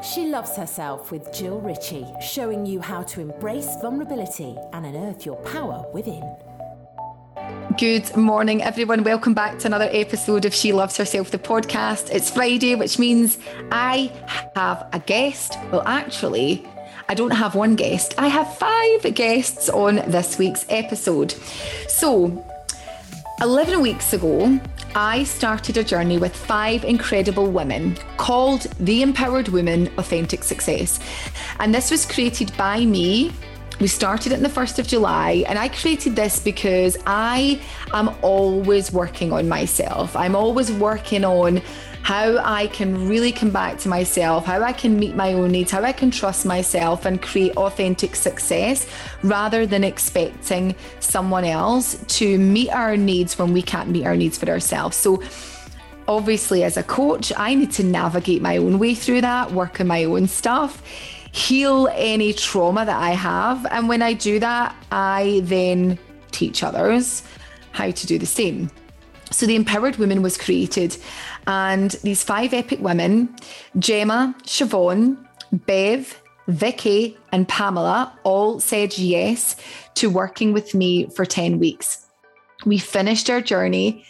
[0.00, 5.34] She Loves Herself with Jill Ritchie, showing you how to embrace vulnerability and unearth your
[5.38, 6.22] power within.
[7.76, 9.02] Good morning, everyone.
[9.02, 12.10] Welcome back to another episode of She Loves Herself, the podcast.
[12.12, 13.38] It's Friday, which means
[13.72, 14.12] I
[14.56, 15.58] have a guest.
[15.72, 16.64] Well, actually,
[17.08, 21.32] I don't have one guest, I have five guests on this week's episode.
[21.88, 22.44] So,
[23.42, 24.60] 11 weeks ago,
[25.00, 30.98] I started a journey with five incredible women called The Empowered Woman Authentic Success.
[31.60, 33.30] And this was created by me.
[33.78, 37.60] We started it on the 1st of July, and I created this because I
[37.94, 40.16] am always working on myself.
[40.16, 41.62] I'm always working on
[42.02, 45.70] how I can really come back to myself, how I can meet my own needs,
[45.70, 48.86] how I can trust myself and create authentic success
[49.22, 54.38] rather than expecting someone else to meet our needs when we can't meet our needs
[54.38, 54.96] for ourselves.
[54.96, 55.22] So,
[56.06, 59.86] obviously, as a coach, I need to navigate my own way through that, work on
[59.86, 60.82] my own stuff
[61.32, 63.66] heal any trauma that I have.
[63.70, 65.98] And when I do that, I then
[66.30, 67.22] teach others
[67.72, 68.70] how to do the same.
[69.30, 70.96] So the Empowered Woman was created,
[71.46, 73.28] and these five epic women,
[73.76, 75.16] Jemma, Siobhan,
[75.52, 79.54] Bev, Vicky, and Pamela, all said yes
[79.94, 82.06] to working with me for 10 weeks.
[82.64, 84.04] We finished our journey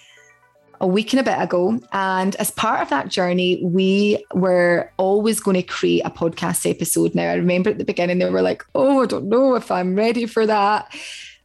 [0.80, 1.80] a week and a bit ago.
[1.92, 7.14] And as part of that journey, we were always going to create a podcast episode.
[7.14, 9.96] Now, I remember at the beginning, they were like, oh, I don't know if I'm
[9.96, 10.94] ready for that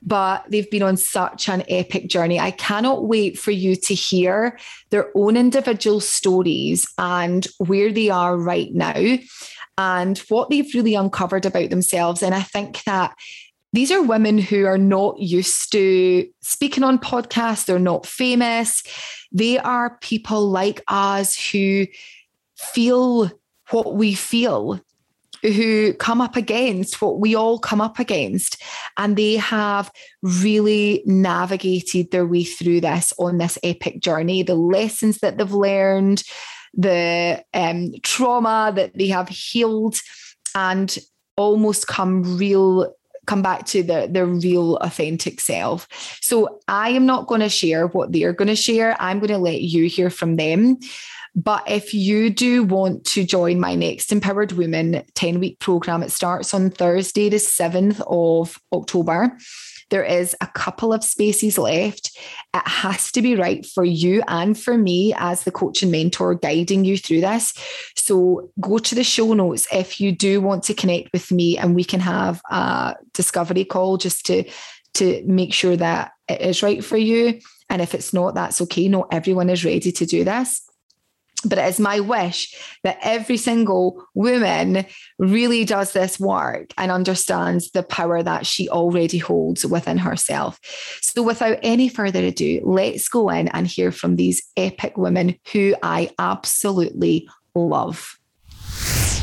[0.06, 2.40] but they've been on such an epic journey.
[2.40, 4.60] I cannot wait for you to hear
[4.90, 9.18] their own individual stories and where they are right now
[9.78, 12.22] and what they've really uncovered about themselves.
[12.22, 13.16] And I think that
[13.72, 18.84] these are women who are not used to speaking on podcasts, they're not famous.
[19.32, 21.88] They are people like us who
[22.56, 23.32] feel
[23.72, 24.80] what we feel
[25.44, 28.62] who come up against what we all come up against.
[28.98, 29.92] And they have
[30.22, 36.24] really navigated their way through this on this epic journey, the lessons that they've learned,
[36.74, 40.00] the um, trauma that they have healed,
[40.56, 40.98] and
[41.36, 42.94] almost come real
[43.26, 45.88] come back to the their real authentic self.
[46.22, 48.96] So I am not going to share what they're going to share.
[49.00, 50.80] I'm going to let you hear from them.
[51.36, 56.12] But if you do want to join my next Empowered Women 10 week program, it
[56.12, 59.38] starts on Thursday, the 7th of October.
[59.90, 62.18] There is a couple of spaces left.
[62.54, 66.34] It has to be right for you and for me as the coach and mentor
[66.36, 67.54] guiding you through this.
[67.96, 71.76] So go to the show notes if you do want to connect with me and
[71.76, 74.50] we can have a discovery call just to
[74.96, 77.40] to make sure that it is right for you.
[77.70, 78.88] And if it's not, that's okay.
[78.88, 80.63] Not everyone is ready to do this.
[81.46, 84.86] But it is my wish that every single woman
[85.20, 90.60] really does this work and understands the power that she already holds within herself.
[91.02, 95.76] So, without any further ado, let's go in and hear from these epic women who
[95.84, 98.18] I absolutely love.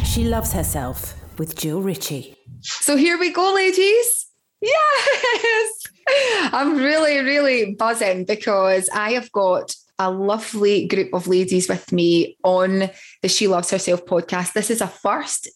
[0.04, 2.36] She loves herself with Jill Ritchie.
[2.62, 4.26] So, here we go, ladies.
[4.60, 5.82] Yes.
[6.52, 12.38] I'm really, really buzzing because I have got a lovely group of ladies with me
[12.42, 12.90] on
[13.20, 14.54] the She Loves Herself podcast.
[14.54, 15.48] This is a first.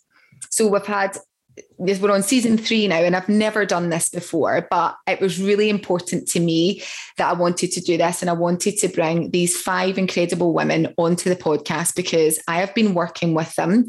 [0.51, 1.17] So we've had
[1.79, 5.41] this we're on season three now and i've never done this before but it was
[5.41, 6.83] really important to me
[7.17, 10.93] that i wanted to do this and i wanted to bring these five incredible women
[10.99, 13.87] onto the podcast because i have been working with them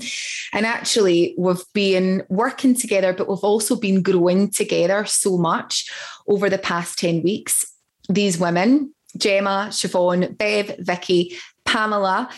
[0.54, 5.90] and actually we've been working together but we've also been growing together so much
[6.28, 7.66] over the past 10 weeks
[8.10, 12.30] these women Jemma, Siobhan, Bev, Vicky, Pamela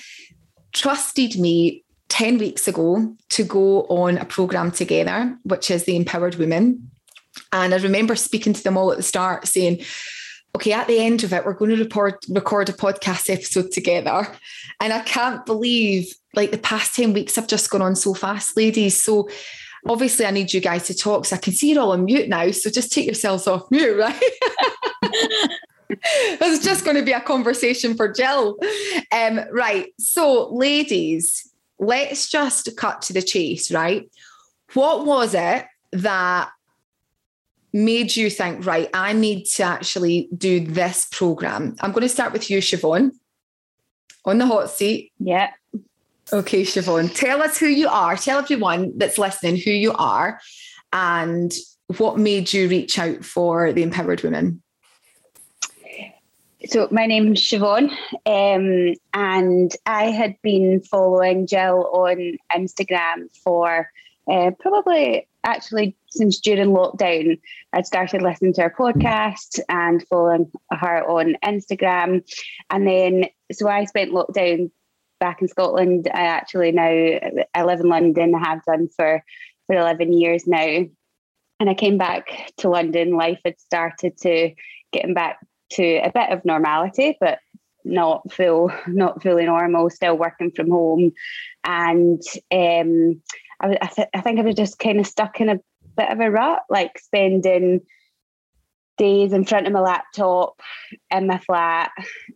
[0.74, 6.36] trusted me 10 weeks ago to go on a program together, which is the Empowered
[6.36, 6.90] Women.
[7.52, 9.84] And I remember speaking to them all at the start saying,
[10.56, 14.28] okay, at the end of it, we're going to report, record a podcast episode together.
[14.80, 18.58] And I can't believe like the past 10 weeks have just gone on so fast,
[18.58, 19.02] ladies.
[19.02, 19.30] So
[19.88, 21.26] obviously I need you guys to talk.
[21.26, 22.50] So I can see you're all on mute now.
[22.52, 24.24] So just take yourselves off mute, right?
[26.40, 28.58] It's just going to be a conversation for Jill.
[29.12, 29.94] Um, right.
[30.00, 31.50] So, ladies,
[31.80, 34.10] let's just cut to the chase, right?
[34.74, 36.50] What was it that
[37.74, 41.76] made you think, right, I need to actually do this program?
[41.80, 43.12] I'm going to start with you, Siobhan,
[44.26, 45.12] on the hot seat.
[45.20, 45.52] Yeah.
[46.34, 48.18] Okay, Siobhan, tell us who you are.
[48.18, 50.42] Tell everyone that's listening who you are
[50.92, 51.54] and
[51.98, 54.62] what made you reach out for the Empowered Women.
[56.66, 57.92] So my name's Siobhan,
[58.26, 63.92] um, and I had been following Jill on Instagram for
[64.28, 67.40] uh, probably actually since during lockdown.
[67.74, 72.28] I'd started listening to her podcast and following her on Instagram,
[72.72, 74.72] and then so I spent lockdown
[75.20, 76.10] back in Scotland.
[76.12, 77.20] I actually now
[77.54, 78.34] I live in London.
[78.34, 79.24] I have done for
[79.68, 80.86] for eleven years now,
[81.60, 83.16] and I came back to London.
[83.16, 84.56] Life had started to
[84.92, 85.40] getting back
[85.72, 87.40] to a bit of normality, but
[87.84, 89.90] not full, not fully normal.
[89.90, 91.12] Still working from home,
[91.64, 92.22] and
[92.52, 93.22] um,
[93.60, 95.60] I, I, th- I think I was just kind of stuck in a
[95.96, 97.82] bit of a rut, like spending
[98.98, 100.60] days in front of my laptop
[101.12, 101.92] in my flat,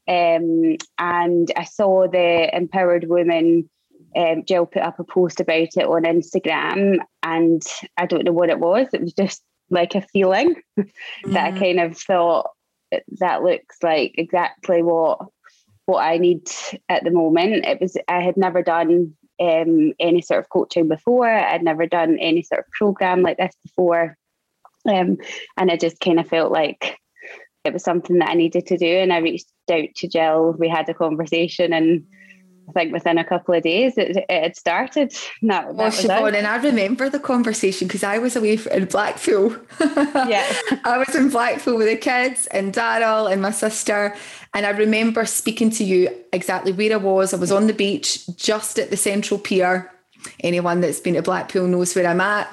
[0.07, 3.69] um, and I saw the empowered women.
[4.13, 7.63] Um, Jill put up a post about it on Instagram, and
[7.95, 8.87] I don't know what it was.
[8.91, 11.31] It was just like a feeling mm-hmm.
[11.31, 11.59] that I mm-hmm.
[11.59, 12.49] kind of thought
[13.19, 15.19] that looks like exactly what
[15.85, 16.49] what I need
[16.89, 17.65] at the moment.
[17.65, 21.27] It was I had never done um, any sort of coaching before.
[21.27, 24.17] I'd never done any sort of program like this before,
[24.87, 25.17] um,
[25.57, 26.97] and I just kind of felt like
[27.63, 28.87] it was something that I needed to do.
[28.87, 30.55] And I reached out to Jill.
[30.57, 32.05] We had a conversation, and
[32.69, 35.13] I think within a couple of days it, it had started.
[35.43, 39.55] That, that oh, Siobhan, and I remember the conversation because I was away in Blackpool.
[39.79, 40.45] yeah.
[40.85, 44.15] I was in Blackpool with the kids and Daryl and my sister.
[44.53, 47.33] And I remember speaking to you exactly where I was.
[47.33, 49.91] I was on the beach just at the Central Pier.
[50.41, 52.47] Anyone that's been to Blackpool knows where I'm at.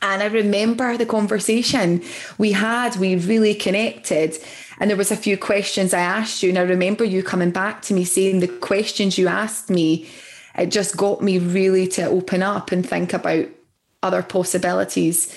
[0.00, 2.02] And I remember the conversation
[2.38, 4.38] we had, we really connected.
[4.78, 6.50] And there was a few questions I asked you.
[6.50, 10.08] And I remember you coming back to me saying the questions you asked me,
[10.56, 13.46] it just got me really to open up and think about
[14.02, 15.36] other possibilities.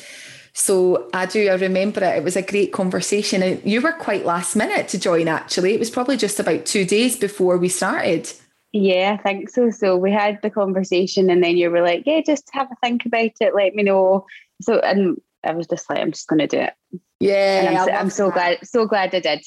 [0.53, 2.17] So I do, I remember it.
[2.17, 3.41] It was a great conversation.
[3.41, 5.73] And you were quite last minute to join, actually.
[5.73, 8.31] It was probably just about two days before we started.
[8.73, 9.69] Yeah, I think so.
[9.69, 13.05] So we had the conversation, and then you were like, Yeah, just have a think
[13.05, 14.25] about it, let me know.
[14.61, 16.73] So, and I was just like, I'm just going to do it.
[17.19, 19.43] Yeah, and I'm, I'm so glad, so glad I did.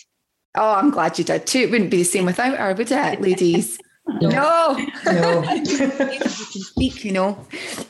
[0.57, 1.61] Oh, I'm glad you did too.
[1.61, 3.79] It wouldn't be the same without her, would it, ladies?
[4.07, 4.29] No.
[4.29, 4.77] No.
[5.07, 5.43] no.
[5.53, 7.39] you can speak, you know.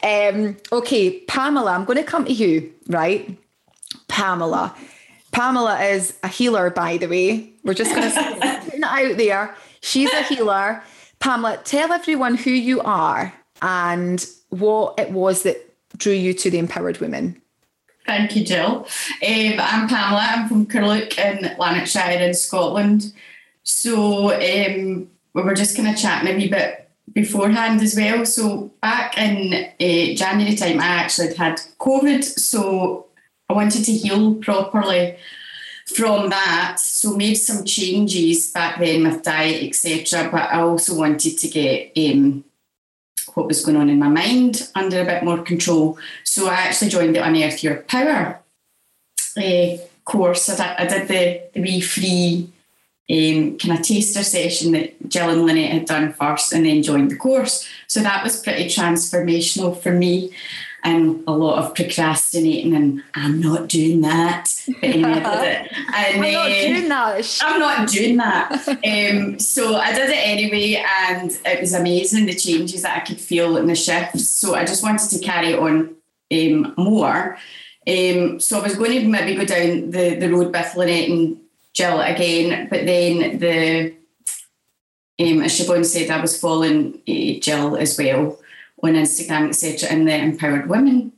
[0.03, 3.37] Um, okay, Pamela, I'm going to come to you, right?
[4.09, 4.75] Pamela.
[5.33, 7.53] Pamela is a healer, by the way.
[7.65, 9.55] We're just going to put it out there.
[9.81, 10.83] She's a healer.
[11.25, 13.33] Pamela, tell everyone who you are
[13.63, 15.57] and what it was that
[15.97, 17.41] drew you to the Empowered Women.
[18.05, 18.87] Thank you, Jill.
[19.27, 20.21] Um, I'm Pamela.
[20.21, 23.15] I'm from Carluke in Lanarkshire in Scotland.
[23.63, 28.27] So um, we were just kind of chatting a wee bit beforehand as well.
[28.27, 32.23] So back in uh, January time, I actually had had COVID.
[32.23, 33.07] So
[33.49, 35.17] I wanted to heal properly
[35.87, 36.77] from that.
[36.79, 40.31] So made some changes back then with diet, etc.
[40.31, 42.45] But I also wanted to get um,
[43.35, 45.99] what was going on in my mind under a bit more control.
[46.25, 48.41] So I actually joined the Unearth Your Power
[49.37, 50.49] uh, course.
[50.49, 52.51] I did, I did the, the wee free
[53.11, 57.11] um, kind of taster session that Jill and Lynette had done first and then joined
[57.11, 57.69] the course.
[57.87, 60.33] So that was pretty transformational for me
[60.85, 64.51] and a lot of procrastinating and I'm not doing that.
[64.67, 65.73] But anyway, I did it.
[65.95, 67.39] And, not uh, doing that.
[67.43, 68.69] I'm not doing that.
[68.69, 73.19] um, so I did it anyway and it was amazing the changes that I could
[73.19, 74.29] feel in the shifts.
[74.29, 75.97] So I just wanted to carry on
[76.31, 77.39] um, more.
[77.89, 81.41] Um, so I was going to maybe go down the, the road with Lynette and
[81.73, 83.95] Jill again, but then the
[85.21, 88.39] um, as Siobhan said, I was following uh, Jill as well
[88.87, 89.89] on Instagram, etc.
[89.91, 91.13] And the Empowered Women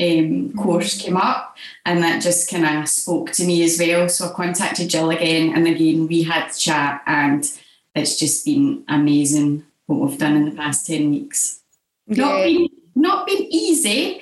[0.00, 4.08] um, course came up, and that just kind of spoke to me as well.
[4.08, 7.44] So I contacted Jill again, and again we had chat, and
[7.94, 11.60] it's just been amazing what we've done in the past ten weeks.
[12.06, 12.24] Yeah.
[12.24, 14.20] Not been not been easy,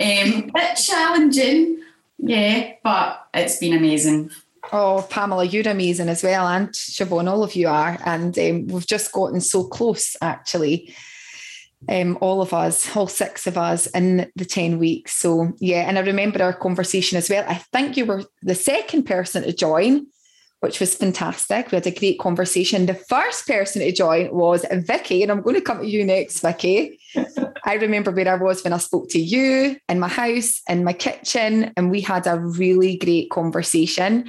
[0.00, 1.82] um, bit challenging,
[2.18, 4.30] yeah, but it's been amazing.
[4.72, 8.86] Oh, Pamela, you're amazing as well, and Siobhan, all of you are, and um, we've
[8.86, 10.94] just gotten so close actually
[11.88, 15.14] um, all of us, all six of us in the 10 weeks.
[15.14, 17.44] So, yeah, and I remember our conversation as well.
[17.48, 20.06] I think you were the second person to join,
[20.60, 21.70] which was fantastic.
[21.70, 22.86] We had a great conversation.
[22.86, 26.40] The first person to join was Vicky, and I'm going to come to you next,
[26.40, 27.00] Vicky.
[27.64, 30.92] I remember where I was when I spoke to you in my house, in my
[30.92, 34.28] kitchen, and we had a really great conversation.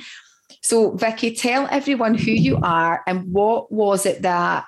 [0.61, 4.65] So, Vicky, tell everyone who you are and what was it that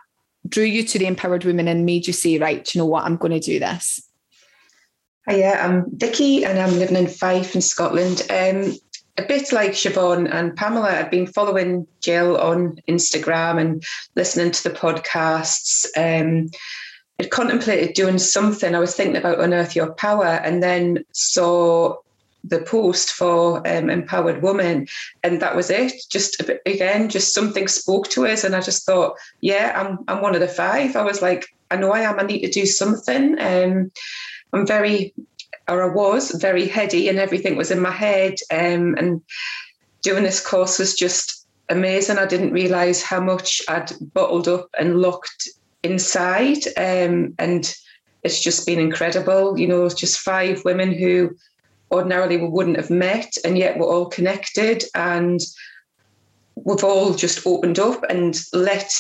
[0.54, 3.18] drew you to the empowered women and made you say, right, you know what, I'm
[3.18, 4.08] going to do this?
[5.28, 8.22] Hiya, I'm Vicky and I'm living in Fife in Scotland.
[8.30, 8.76] Um,
[9.18, 13.84] a bit like Siobhan and Pamela, I've been following Jill on Instagram and
[14.16, 15.86] listening to the podcasts.
[15.98, 16.50] Um,
[17.20, 18.76] I'd contemplated doing something.
[18.76, 21.96] I was thinking about Unearth Your Power and then saw
[22.44, 24.88] the post for um, Empowered Woman,
[25.24, 25.94] and that was it.
[26.10, 30.36] Just again, just something spoke to us, and I just thought, yeah, I'm I'm one
[30.36, 30.96] of the five.
[30.96, 32.20] I was like, I know I am.
[32.20, 33.40] I need to do something.
[33.40, 33.92] Um,
[34.52, 35.14] I'm very
[35.68, 38.36] or I was very heady and everything was in my head.
[38.52, 39.22] Um, and
[40.02, 42.18] doing this course was just amazing.
[42.18, 45.48] I didn't realize how much I'd bottled up and locked
[45.84, 46.66] inside.
[46.78, 47.74] Um, and
[48.24, 49.58] it's just been incredible.
[49.58, 51.36] You know, just five women who
[51.92, 54.84] ordinarily we wouldn't have met, and yet we're all connected.
[54.96, 55.40] And
[56.56, 58.92] we've all just opened up and let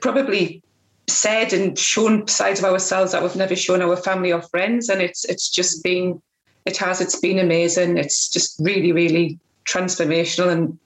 [0.00, 0.62] probably
[1.08, 5.00] said and shown sides of ourselves that we've never shown our family or friends and
[5.00, 6.20] it's it's just been
[6.64, 10.78] it has it's been amazing it's just really really transformational and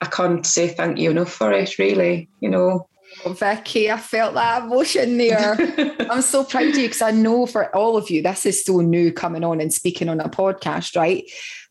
[0.00, 2.86] i can't say thank you enough for it really you know
[3.32, 5.56] Vicky, I felt that emotion there.
[6.10, 8.80] I'm so proud of you because I know for all of you, this is so
[8.80, 11.24] new coming on and speaking on a podcast, right?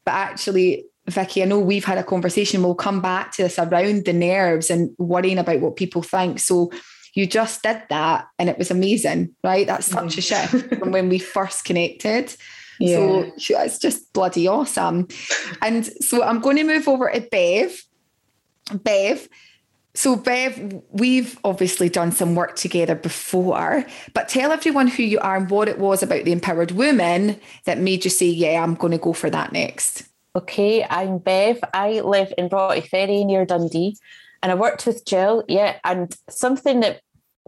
[0.06, 2.64] But actually, Vicky, I know we've had a conversation.
[2.64, 6.40] We'll come back to this around the nerves and worrying about what people think.
[6.40, 6.72] So
[7.14, 9.68] you just did that and it was amazing, right?
[9.68, 12.36] That's such a shift from when we first connected.
[12.80, 12.98] Yeah.
[13.38, 15.08] So it's just bloody awesome.
[15.62, 17.84] And so I'm going to move over to Bev.
[18.72, 19.28] Bev,
[19.96, 25.36] so, Bev, we've obviously done some work together before, but tell everyone who you are
[25.36, 28.92] and what it was about the empowered woman that made you say, Yeah, I'm going
[28.92, 30.04] to go for that next.
[30.36, 31.60] Okay, I'm Bev.
[31.76, 33.96] I live in Broughty Ferry near Dundee
[34.44, 35.78] and I worked with Jill, yeah.
[35.84, 37.02] And something that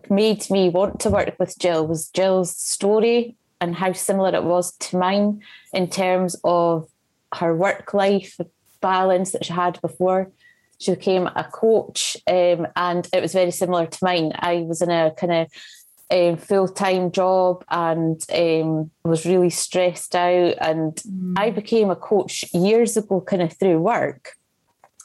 [0.09, 4.71] made me want to work with Jill was Jill's story and how similar it was
[4.77, 5.41] to mine
[5.73, 6.87] in terms of
[7.33, 8.39] her work life
[8.81, 10.31] balance that she had before
[10.79, 14.91] she became a coach um, and it was very similar to mine i was in
[14.91, 15.47] a kind of
[16.11, 21.33] um, full-time job and um, was really stressed out and mm.
[21.37, 24.33] i became a coach years ago kind of through work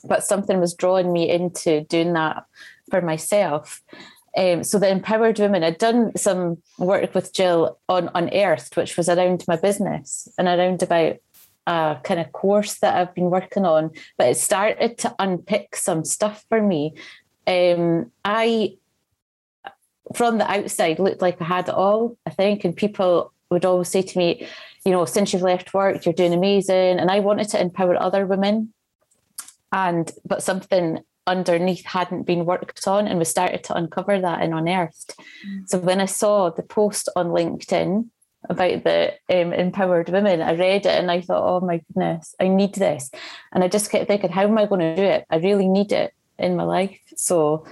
[0.05, 2.45] but something was drawing me into doing that
[2.91, 3.83] for myself.
[4.37, 9.09] Um, so the empowered women, I'd done some work with Jill on Unearthed, which was
[9.09, 11.17] around my business and around about
[11.71, 13.93] a kind of course that I've been working on.
[14.19, 16.95] But it started to unpick some stuff for me.
[17.47, 18.77] Um, I,
[20.15, 22.17] from the outside, looked like I had it all.
[22.27, 24.47] I think, and people would always say to me,
[24.85, 26.99] you know, since you've left work, you're doing amazing.
[26.99, 28.73] And I wanted to empower other women
[29.73, 34.53] and but something underneath hadn't been worked on and we started to uncover that and
[34.53, 35.15] unearthed
[35.47, 35.69] mm.
[35.69, 38.09] so when i saw the post on linkedin
[38.49, 42.49] about the um, empowered women i read it and i thought oh my goodness i
[42.49, 43.11] need this
[43.53, 45.93] and i just kept thinking how am i going to do it i really need
[45.93, 47.65] it in my life so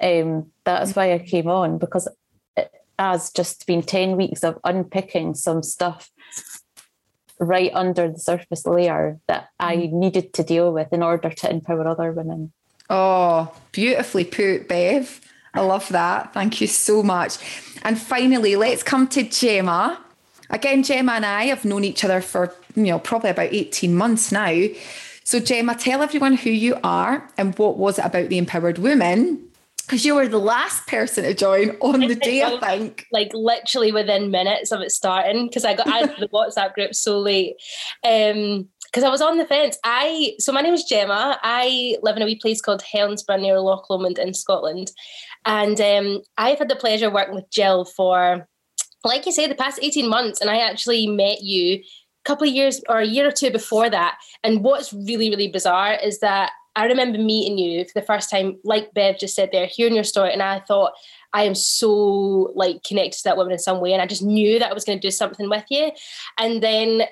[0.00, 2.08] um, that's why i came on because
[2.56, 6.10] it has just been 10 weeks of unpicking some stuff
[7.38, 9.92] right under the surface layer that I mm.
[9.92, 12.52] needed to deal with in order to empower other women.
[12.88, 15.20] Oh, beautifully put, Bev.
[15.52, 16.32] I love that.
[16.32, 17.38] Thank you so much.
[17.82, 19.98] And finally, let's come to Jemma.
[20.50, 24.30] Again, Jemma and I have known each other for, you know, probably about 18 months
[24.32, 24.66] now.
[25.24, 29.42] So, Jemma, tell everyone who you are and what was it about the empowered women
[29.86, 33.06] because you were the last person to join on the day, I think.
[33.12, 36.94] Like literally within minutes of it starting, because I got added to the WhatsApp group
[36.94, 37.54] so late.
[38.04, 39.76] Um, because I was on the fence.
[39.84, 41.36] I so my name is Jemma.
[41.42, 44.90] I live in a wee place called Helensburgh near Loch Lomond in Scotland,
[45.44, 48.48] and um, I've had the pleasure of working with Jill for,
[49.06, 50.40] like you say, the past eighteen months.
[50.40, 51.82] And I actually met you a
[52.24, 54.18] couple of years or a year or two before that.
[54.44, 58.58] And what's really really bizarre is that I remember meeting you for the first time,
[58.62, 60.92] like Bev just said there, hearing your story, and I thought,
[61.32, 63.94] I am so like connected to that woman in some way.
[63.94, 65.90] And I just knew that I was going to do something with you.
[66.38, 67.04] And then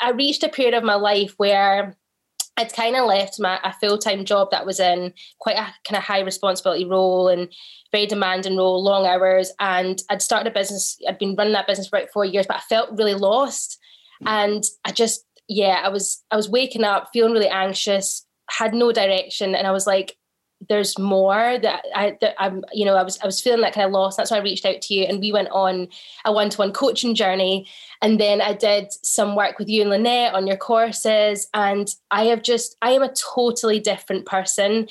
[0.00, 1.98] I reached a period of my life where
[2.56, 6.02] I'd kind of left my a full-time job that was in quite a kind of
[6.02, 7.52] high responsibility role and
[7.92, 9.52] very demanding role, long hours.
[9.60, 12.56] And I'd started a business, I'd been running that business for about four years, but
[12.56, 13.78] I felt really lost.
[14.22, 14.28] Mm.
[14.28, 18.92] And I just, yeah, I was I was waking up feeling really anxious, had no
[18.92, 20.16] direction and I was like
[20.68, 23.86] there's more that I that I'm you know I was I was feeling that kind
[23.86, 25.88] of lost that's why I reached out to you and we went on
[26.24, 27.66] a one-to-one coaching journey
[28.02, 32.24] and then I did some work with you and Lynette on your courses and I
[32.24, 34.88] have just I am a totally different person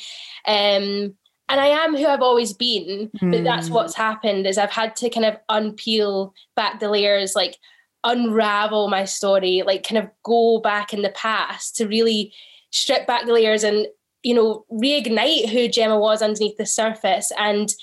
[0.47, 1.15] um
[1.51, 3.31] and I am who I've always been mm.
[3.31, 3.73] but that's hmm.
[3.73, 7.57] what's happened is I've had to kind of unpeel back the layers like
[8.03, 12.33] unravel my story like kind of go back in the past to really
[12.71, 13.87] strip back the layers and
[14.23, 17.31] you know reignite who Jemma was underneath the surface.
[17.37, 17.73] And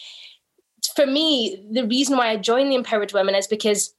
[0.95, 3.95] for me, the reason why I joined the Empowered Women is because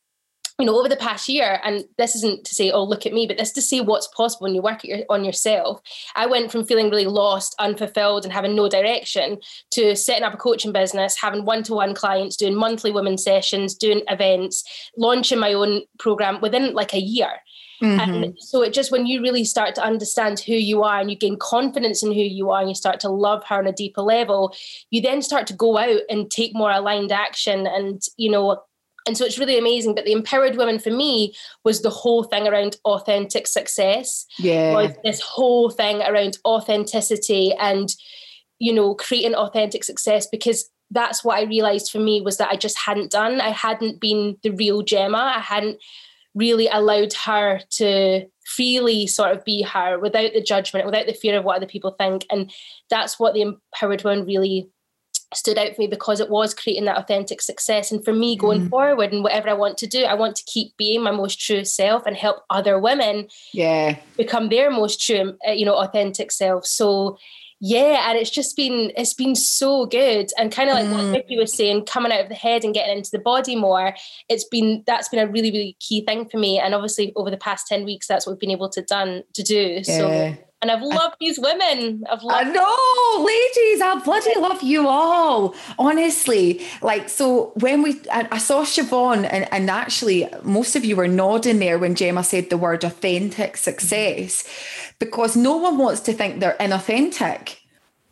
[0.60, 3.28] you know, over the past year, and this isn't to say, oh, look at me,
[3.28, 5.82] but this to see what's possible when you work your, on yourself.
[6.16, 9.38] I went from feeling really lost, unfulfilled, and having no direction
[9.72, 13.76] to setting up a coaching business, having one to one clients, doing monthly women sessions,
[13.76, 14.64] doing events,
[14.98, 17.30] launching my own program within like a year.
[17.82, 18.24] Mm-hmm.
[18.24, 21.18] And so it just when you really start to understand who you are and you
[21.18, 24.02] gain confidence in who you are and you start to love her on a deeper
[24.02, 24.56] level,
[24.90, 28.62] you then start to go out and take more aligned action and you know
[29.08, 29.96] and so it's really amazing.
[29.96, 34.26] But the empowered women for me was the whole thing around authentic success.
[34.38, 34.74] Yeah.
[34.74, 37.90] Was this whole thing around authenticity and,
[38.60, 42.58] you know, creating authentic success because that's what I realized for me was that I
[42.58, 43.40] just hadn't done.
[43.40, 45.36] I hadn't been the real Jemma.
[45.36, 45.80] I hadn't
[46.38, 51.38] really allowed her to freely sort of be her without the judgment, without the fear
[51.38, 52.26] of what other people think.
[52.32, 52.52] And
[52.90, 54.70] that's what the empowered woman really
[55.34, 57.92] stood out for me because it was creating that authentic success.
[57.92, 58.70] And for me going mm.
[58.70, 61.66] forward and whatever I want to do, I want to keep being my most true
[61.66, 66.66] self and help other women yeah become their most true, uh, you know, authentic self.
[66.66, 67.18] So
[67.60, 70.30] yeah, and it's just been it's been so good.
[70.38, 70.92] And kind of like mm.
[70.92, 73.96] what Vicky was saying, coming out of the head and getting into the body more,
[74.30, 76.60] it's been that's been a really, really key thing for me.
[76.60, 79.44] And obviously over the past 10 weeks, that's what we've been able to done to
[79.44, 79.82] do.
[79.84, 79.98] Yeah.
[79.98, 82.04] So and I've loved I, these women.
[82.10, 82.48] I've uh, loved.
[82.48, 83.82] I know, ladies.
[83.82, 85.56] I bloody love you all.
[85.78, 87.52] Honestly, like so.
[87.56, 91.78] When we, I, I, saw Siobhan, and and actually, most of you were nodding there
[91.78, 94.48] when Jemma said the word authentic success,
[95.00, 97.58] because no one wants to think they're inauthentic.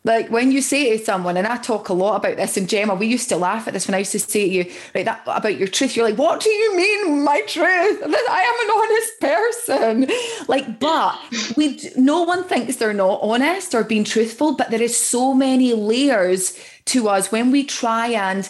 [0.06, 2.96] Like when you say to someone, and I talk a lot about this, and Jemma,
[2.96, 5.22] we used to laugh at this when I used to say to you, right, that
[5.26, 5.96] about your truth.
[5.96, 8.00] You're like, what do you mean, my truth?
[8.04, 10.46] I am an honest person.
[10.46, 11.18] Like, but
[11.56, 15.74] we, no one thinks they're not honest or being truthful, but there is so many
[15.74, 18.48] layers to us when we try and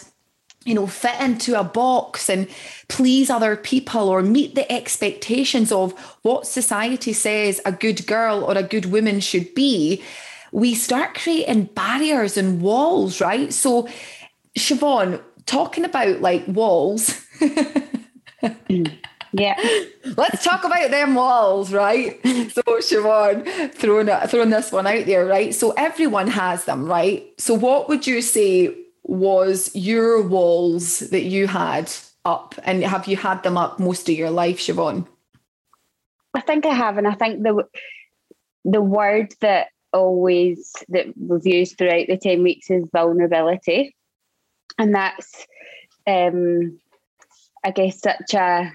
[0.67, 2.49] you know, fit into a box and
[2.89, 8.59] please other people or meet the expectations of what society says a good girl or
[8.59, 10.03] a good woman should be
[10.57, 13.53] we start creating barriers and walls, right?
[13.53, 13.87] So,
[14.57, 17.23] Siobhan, talking about like walls.
[19.35, 19.61] yeah.
[20.17, 22.19] Let's talk about them walls, right?
[22.25, 25.55] So, Siobhan, throwing, throwing this one out there, right?
[25.55, 27.27] So, everyone has them, right?
[27.37, 31.93] So, what would you say was your walls that you had
[32.25, 32.55] up?
[32.65, 35.07] And have you had them up most of your life, Siobhan?
[36.33, 36.97] I think I have.
[36.97, 37.65] And I think the,
[38.65, 43.97] the word that always that we've used throughout the 10 weeks is vulnerability.
[44.79, 45.47] And that's
[46.07, 46.79] um
[47.65, 48.71] I guess such a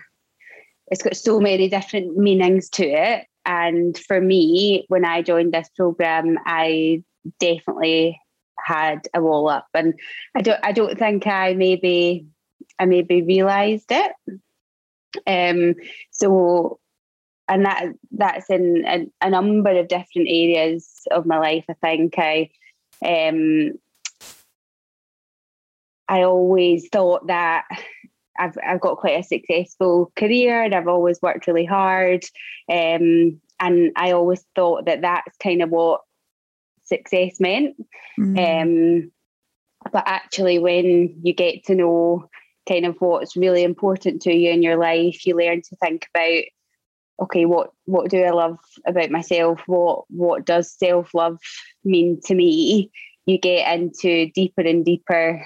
[0.87, 3.25] it's got so many different meanings to it.
[3.45, 7.03] And for me, when I joined this program, I
[7.39, 8.19] definitely
[8.57, 9.67] had a wall up.
[9.73, 9.93] And
[10.35, 12.25] I don't I don't think I maybe
[12.79, 14.11] I maybe realized it.
[15.27, 15.75] Um
[16.11, 16.80] so
[17.51, 21.65] and that that's in a, a, number of different areas of my life.
[21.69, 22.49] I think I
[23.05, 23.73] um,
[26.07, 27.65] I always thought that
[28.39, 32.23] I've I've got quite a successful career and I've always worked really hard.
[32.69, 36.01] Um, and I always thought that that's kind of what
[36.83, 37.75] success meant.
[38.17, 38.61] Mm.
[38.61, 39.11] Um,
[39.91, 42.29] but actually, when you get to know
[42.69, 46.43] kind of what's really important to you in your life, you learn to think about
[47.21, 49.61] okay, what what do I love about myself?
[49.67, 51.37] What what does self love
[51.83, 52.91] mean to me?
[53.25, 55.45] You get into deeper and deeper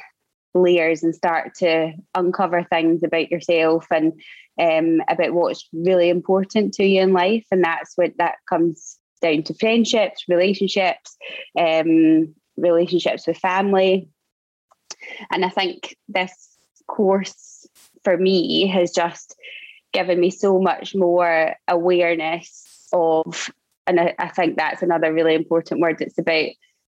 [0.54, 4.14] layers and start to uncover things about yourself and
[4.60, 9.44] um, about what's really important to you in life, and that's what that comes down
[9.44, 11.18] to friendships, relationships,
[11.60, 14.10] um, relationships with family,
[15.32, 16.58] and I think this
[16.88, 17.68] course
[18.04, 19.36] for me has just
[19.96, 23.50] given me so much more awareness of
[23.88, 26.50] and I, I, think that's another really important word it's about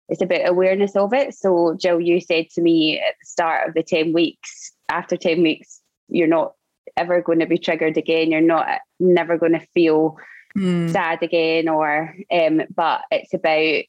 [0.09, 3.73] it's about awareness of it so jill you said to me at the start of
[3.73, 6.53] the 10 weeks after 10 weeks you're not
[6.97, 10.17] ever going to be triggered again you're not never going to feel
[10.57, 10.91] mm.
[10.91, 13.83] sad again or um but it's about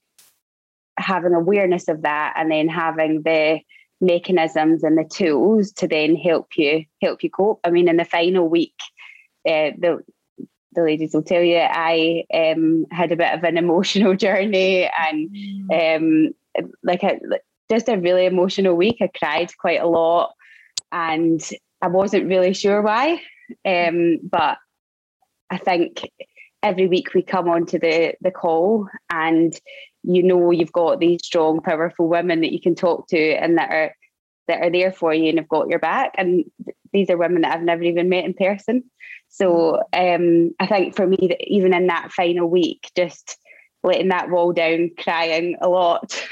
[0.99, 3.59] having awareness of that and then having the
[4.01, 8.05] mechanisms and the tools to then help you help you cope i mean in the
[8.05, 8.75] final week
[9.49, 10.03] uh, the
[10.73, 15.35] the ladies will tell you I um, had a bit of an emotional journey and
[15.73, 17.19] um, like a,
[17.71, 18.99] just a really emotional week.
[19.01, 20.35] I cried quite a lot
[20.93, 21.43] and
[21.83, 23.21] I wasn't really sure why.
[23.65, 24.59] Um, but
[25.51, 26.09] I think
[26.63, 29.59] every week we come onto the the call and
[30.03, 33.71] you know you've got these strong, powerful women that you can talk to and that
[33.71, 33.95] are
[34.47, 36.15] that are there for you and have got your back.
[36.17, 36.45] And
[36.93, 38.85] these are women that I've never even met in person.
[39.29, 43.39] So um, I think for me, that even in that final week, just
[43.83, 46.23] letting that wall down, crying a lot.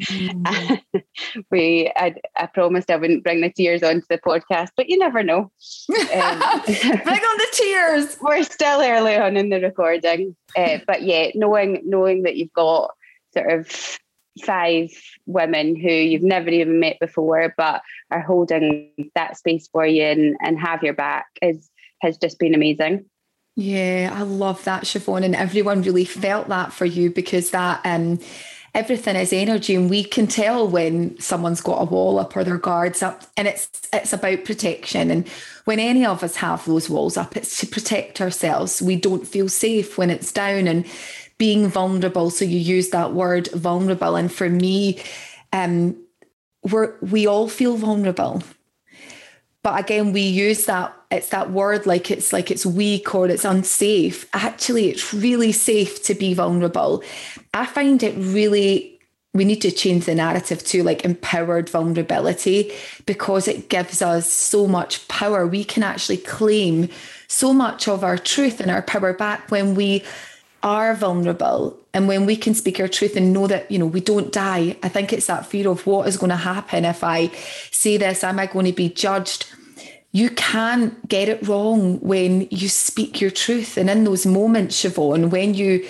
[0.00, 0.80] Mm.
[1.50, 5.22] we, I, I promised I wouldn't bring the tears onto the podcast, but you never
[5.22, 5.40] know.
[5.40, 5.48] Um,
[6.66, 8.16] bring on the tears.
[8.20, 12.90] We're still early on in the recording, uh, but yeah, knowing knowing that you've got
[13.32, 13.98] sort of
[14.42, 14.90] five
[15.26, 20.36] women who you've never even met before, but are holding that space for you and,
[20.40, 21.70] and have your back is
[22.00, 23.06] has just been amazing.
[23.56, 25.24] Yeah, I love that, Siobhan.
[25.24, 28.18] And everyone really felt that for you because that um
[28.74, 32.58] everything is energy and we can tell when someone's got a wall up or their
[32.58, 35.28] guards up and it's it's about protection and
[35.64, 39.48] when any of us have those walls up it's to protect ourselves we don't feel
[39.48, 40.84] safe when it's down and
[41.38, 42.30] being vulnerable.
[42.30, 44.16] So you use that word vulnerable.
[44.16, 45.02] And for me
[45.52, 45.96] um
[46.62, 48.42] we're we all feel vulnerable.
[49.62, 53.44] But again we use that it's that word like it's like it's weak or it's
[53.44, 54.28] unsafe.
[54.32, 57.02] Actually it's really safe to be vulnerable.
[57.52, 58.94] I find it really
[59.34, 62.72] we need to change the narrative to like empowered vulnerability
[63.04, 65.44] because it gives us so much power.
[65.44, 66.88] We can actually claim
[67.26, 70.04] so much of our truth and our power back when we
[70.64, 74.00] are vulnerable and when we can speak our truth and know that you know we
[74.00, 76.86] don't die i think it's that fear of what is going to happen.
[76.86, 77.28] If i
[77.70, 79.46] say this am i going to be judged?
[80.12, 83.76] You can't get it wrong when you speak your truth.
[83.76, 85.86] And in those moments siobhan when you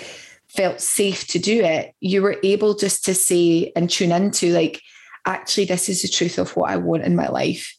[0.48, 4.80] felt safe to do it you were able just to say and tune into like
[5.26, 7.76] actually this is the truth of what i want in my life.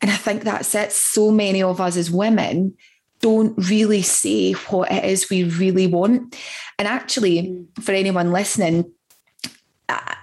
[0.00, 0.90] And i think that's it.
[0.90, 2.76] So many of us as women
[3.20, 6.36] don't really say what it is we really want.
[6.78, 7.82] And actually, mm.
[7.82, 8.92] for anyone listening,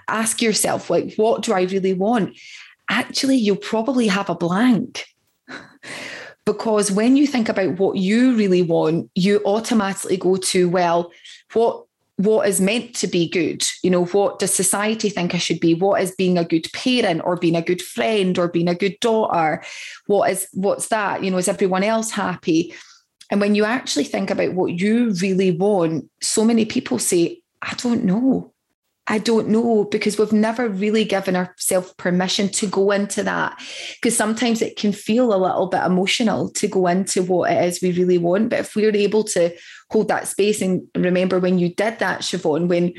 [0.08, 2.38] ask yourself, like, what do I really want?
[2.90, 5.06] Actually, you'll probably have a blank.
[6.46, 11.12] because when you think about what you really want, you automatically go to, well,
[11.54, 11.85] what
[12.18, 13.64] what is meant to be good?
[13.84, 15.74] You know what does society think i should be?
[15.74, 18.98] What is being a good parent or being a good friend or being a good
[19.02, 19.64] daughter?
[20.08, 21.24] What is what's that?
[21.24, 22.74] You know is everyone else happy?
[23.32, 27.74] And when you actually think about what you really want so many people say i
[27.76, 28.54] don't know
[29.08, 33.62] I don't know because we've never really given ourselves permission to go into that.
[33.96, 37.82] Because sometimes it can feel a little bit emotional to go into what it is
[37.82, 38.50] we really want.
[38.50, 39.56] But if we're able to
[39.92, 42.94] hold that space and remember when you did that, Siobhan, when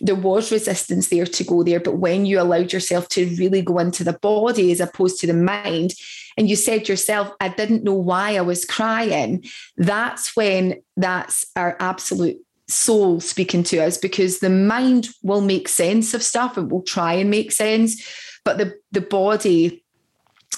[0.00, 3.78] there was resistance there to go there, but when you allowed yourself to really go
[3.78, 5.92] into the body as opposed to the mind,
[6.38, 9.44] and you said yourself, I didn't know why I was crying,
[9.76, 12.38] that's when that's our absolute
[12.72, 17.14] soul speaking to us because the mind will make sense of stuff and will try
[17.14, 18.02] and make sense
[18.44, 19.82] but the the body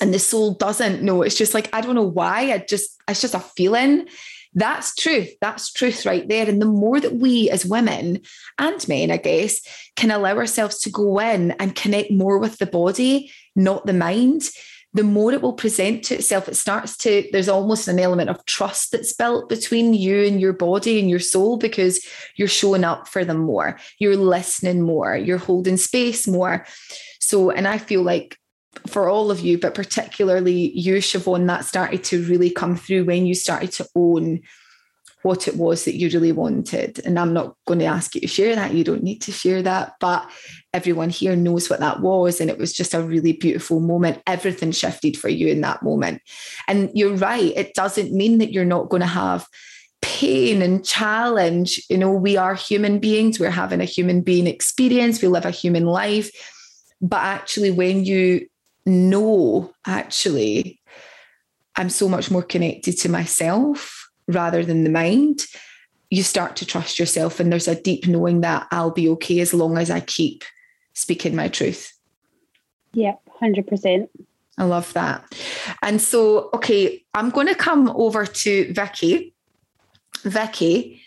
[0.00, 1.22] and the soul doesn't know.
[1.22, 2.52] It's just like i don't know why.
[2.52, 4.08] I just it's just a feeling.
[4.56, 5.30] That's truth.
[5.40, 6.48] That's truth right there.
[6.48, 8.20] And the more that we as women
[8.58, 9.60] and men i guess
[9.96, 14.48] can allow ourselves to go in and connect more with the body not the mind
[14.94, 18.44] the more it will present to itself, it starts to, there's almost an element of
[18.46, 23.08] trust that's built between you and your body and your soul because you're showing up
[23.08, 26.64] for them more, you're listening more, you're holding space more.
[27.18, 28.38] So, and I feel like
[28.86, 33.26] for all of you, but particularly you, Siobhan, that started to really come through when
[33.26, 34.42] you started to own
[35.24, 37.00] what it was that you really wanted.
[37.06, 38.74] And I'm not going to ask you to share that.
[38.74, 39.94] You don't need to share that.
[39.98, 40.30] But
[40.74, 42.42] everyone here knows what that was.
[42.42, 44.22] And it was just a really beautiful moment.
[44.26, 46.20] Everything shifted for you in that moment.
[46.68, 49.46] And you're right, it doesn't mean that you're not going to have
[50.02, 51.82] pain and challenge.
[51.88, 55.50] You know, we are human beings, we're having a human being experience, we live a
[55.50, 56.30] human life.
[57.00, 58.46] But actually, when you
[58.84, 60.82] know, actually,
[61.76, 65.40] I'm so much more connected to myself rather than the mind,
[66.10, 67.40] you start to trust yourself.
[67.40, 70.44] And there's a deep knowing that I'll be okay as long as I keep
[70.92, 71.92] speaking my truth.
[72.92, 74.08] Yep, 100%.
[74.56, 75.24] I love that.
[75.82, 79.34] And so, okay, I'm going to come over to Vicky.
[80.22, 81.02] Vicky,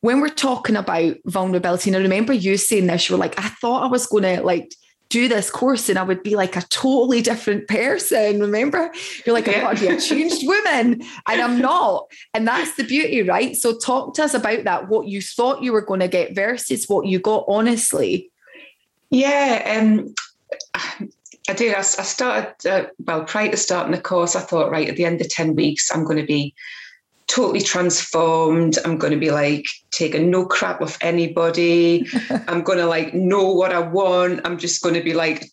[0.00, 3.48] when we're talking about vulnerability, and I remember you saying this, you were like, I
[3.48, 4.72] thought I was going to like
[5.08, 8.40] do this course and I would be like a totally different person.
[8.40, 8.90] Remember?
[9.24, 11.02] You're like, I'm going to be a changed woman.
[11.28, 12.10] And I'm not.
[12.34, 13.56] And that's the beauty, right?
[13.56, 16.88] So talk to us about that, what you thought you were going to get versus
[16.88, 18.30] what you got honestly.
[19.10, 19.80] Yeah.
[19.80, 20.14] Um,
[21.48, 21.74] I did.
[21.74, 25.04] I, I started, uh, well, prior to starting the course, I thought, right, at the
[25.04, 26.54] end of 10 weeks, I'm going to be
[27.26, 28.78] totally transformed.
[28.84, 32.06] I'm going to be like taking no crap off anybody.
[32.48, 34.40] I'm going to like know what I want.
[34.44, 35.50] I'm just going to be like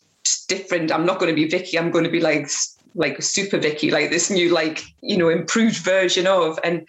[0.47, 0.91] different.
[0.91, 1.77] I'm not going to be Vicky.
[1.77, 2.49] I'm going to be like
[2.95, 6.59] like super Vicky, like this new like you know improved version of.
[6.63, 6.87] And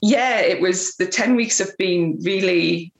[0.00, 2.92] yeah, it was the ten weeks have been really,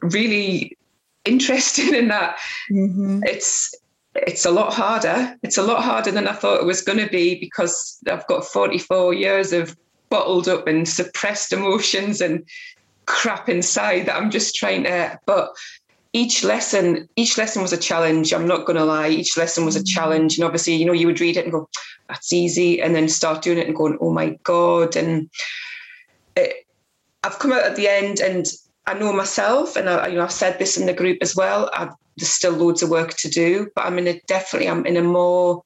[0.00, 0.76] really
[1.24, 2.38] interesting in that
[2.70, 3.20] mm-hmm.
[3.24, 3.74] it's
[4.14, 5.36] it's a lot harder.
[5.42, 8.44] It's a lot harder than I thought it was going to be because I've got
[8.44, 9.76] 44 years of
[10.10, 12.44] bottled up and suppressed emotions and
[13.06, 15.18] crap inside that I'm just trying to.
[15.26, 15.50] But
[16.12, 18.32] each lesson, each lesson was a challenge.
[18.32, 19.08] I'm not going to lie.
[19.08, 19.86] Each lesson was a mm.
[19.86, 21.68] challenge, and obviously, you know, you would read it and go,
[22.08, 25.28] "That's easy," and then start doing it and going, "Oh my god!" And
[26.36, 26.66] it,
[27.22, 28.46] I've come out at the end, and
[28.86, 31.70] I know myself, and I, you know, I've said this in the group as well.
[31.74, 34.96] I've, there's still loads of work to do, but I'm in a definitely, I'm in
[34.96, 35.62] a more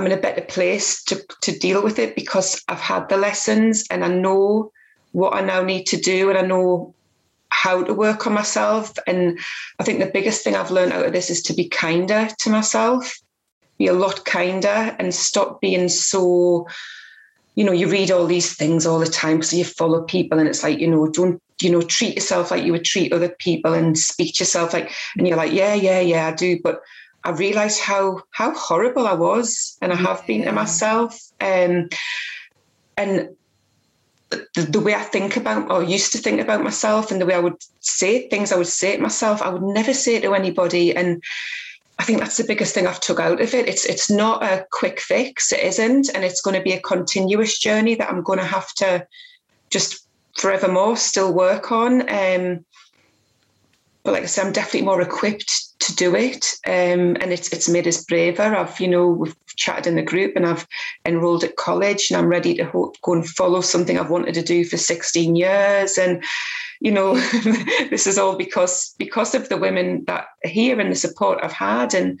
[0.00, 3.84] I'm in a better place to, to deal with it because I've had the lessons
[3.90, 4.72] and I know
[5.12, 6.94] what I now need to do and I know
[7.50, 8.94] how to work on myself.
[9.06, 9.38] And
[9.78, 12.50] I think the biggest thing I've learned out of this is to be kinder to
[12.50, 13.14] myself,
[13.76, 16.66] be a lot kinder and stop being so,
[17.54, 20.48] you know, you read all these things all the time so you follow people and
[20.48, 23.74] it's like, you know, don't, you know, treat yourself like you would treat other people
[23.74, 26.58] and speak to yourself like, and you're like, yeah, yeah, yeah, I do.
[26.64, 26.80] But
[27.24, 31.20] I realised how how horrible I was, and I have been to myself.
[31.40, 31.88] Um,
[32.96, 33.30] and
[34.30, 37.34] the, the, way I think about or used to think about myself, and the way
[37.34, 39.42] I would say things, I would say it myself.
[39.42, 41.22] I would never say it to anybody, and
[41.98, 43.68] I think that's the biggest thing I've took out of it.
[43.68, 45.52] It's it's not a quick fix.
[45.52, 48.72] It isn't, and it's going to be a continuous journey that I'm going to have
[48.74, 49.06] to
[49.68, 50.06] just
[50.38, 52.02] forevermore still work on.
[52.08, 52.64] Um,
[54.02, 57.68] but like I said, I'm definitely more equipped to do it, um, and it's it's
[57.68, 58.42] made us braver.
[58.42, 60.66] I've you know we've chatted in the group, and I've
[61.04, 64.64] enrolled at college, and I'm ready to go and follow something I've wanted to do
[64.64, 66.22] for 16 years, and
[66.80, 67.14] you know
[67.90, 71.52] this is all because because of the women that are here and the support I've
[71.52, 72.20] had, and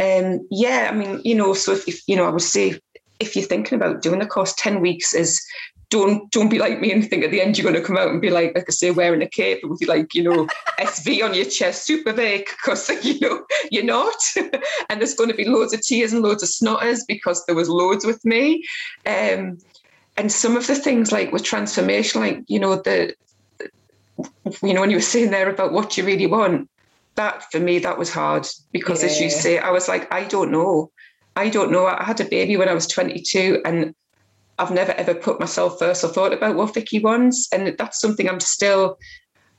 [0.00, 2.80] um, yeah, I mean you know so if, if you know I would say
[3.18, 5.42] if you're thinking about doing the course, 10 weeks is
[5.88, 8.10] don't don't be like me and think at the end you're going to come out
[8.10, 10.46] and be like, like I say, wearing a cape with like you know
[10.78, 15.36] SV on your chest, super big, because you know you're not, and there's going to
[15.36, 18.64] be loads of tears and loads of snotters because there was loads with me,
[19.06, 19.58] um,
[20.16, 23.14] and some of the things like were transformational, like you know the,
[24.62, 26.68] you know when you were saying there about what you really want,
[27.14, 29.10] that for me that was hard because yeah.
[29.10, 30.90] as you say, I was like I don't know,
[31.36, 31.86] I don't know.
[31.86, 33.94] I had a baby when I was 22 and
[34.58, 37.48] I've never ever put myself first or thought about what Vicky wants.
[37.52, 38.98] And that's something I'm still,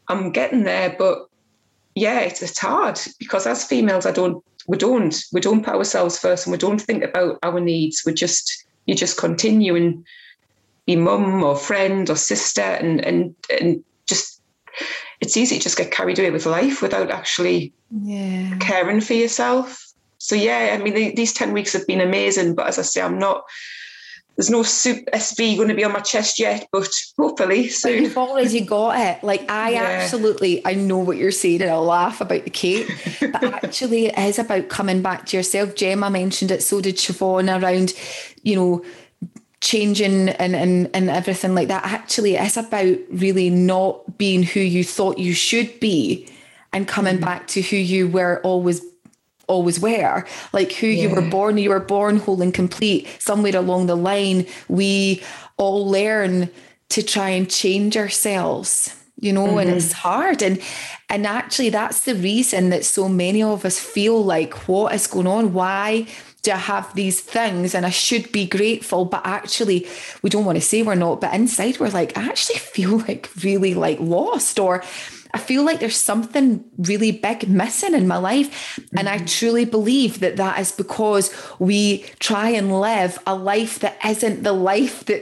[0.08, 0.96] I'm getting there.
[0.98, 1.28] But
[1.96, 6.20] yeah, it's, it's hard because as females, I don't, we don't, we don't put ourselves
[6.20, 8.04] first and we don't think about our needs.
[8.06, 10.06] We just, you just continue and
[10.86, 14.42] be mum or friend or sister and, and, and just,
[15.22, 18.58] it's easy to just get carried away with life without actually yeah.
[18.60, 19.84] caring for yourself.
[20.18, 23.20] So yeah, I mean, these 10 weeks have been amazing, but as I say, I'm
[23.20, 23.44] not,
[24.38, 27.94] there's no soup SV going to be on my chest yet, but hopefully soon.
[27.94, 29.24] But you've already got it.
[29.24, 29.82] Like I yeah.
[29.82, 32.88] absolutely, I know what you're saying, and I'll laugh about the cake,
[33.20, 35.74] but actually, it is about coming back to yourself.
[35.74, 37.94] Jemma mentioned it, so did Siobhan around,
[38.44, 38.86] you know,
[39.60, 41.84] changing and and and everything like that.
[41.84, 46.30] Actually, it's about really not being who you thought you should be,
[46.74, 47.26] and coming mm-hmm.
[47.26, 48.82] back to who you were always
[49.48, 50.26] always were.
[50.54, 51.04] Like who yeah.
[51.04, 53.08] you were born you were born whole and complete.
[53.20, 55.24] Somewhere along the line we
[55.58, 56.50] all learn
[56.90, 59.60] to try and change ourselves you know mm-hmm.
[59.60, 60.42] and it's hard.
[60.42, 60.62] And
[61.10, 65.28] and actually that's the reason that so many of us feel like what is going
[65.28, 65.54] on?
[65.54, 66.08] Why
[66.44, 67.74] do I have these things?
[67.74, 69.88] And I should be grateful, but actually
[70.22, 73.30] we don't want to say we're not, but inside we're like, I actually feel like
[73.44, 74.84] really like lost or
[75.38, 78.50] I feel like there's something really big missing in my life.
[78.50, 78.98] Mm-hmm.
[78.98, 79.26] And I mm-hmm.
[79.28, 84.54] truly believe that that is because we try and live a life that isn't the
[84.54, 85.22] life that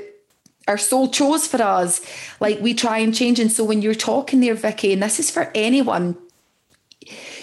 [0.69, 1.99] our soul chose for us.
[2.39, 3.41] Like we try and change.
[3.41, 6.15] And so when you're talking there, Vicky, and this is for anyone,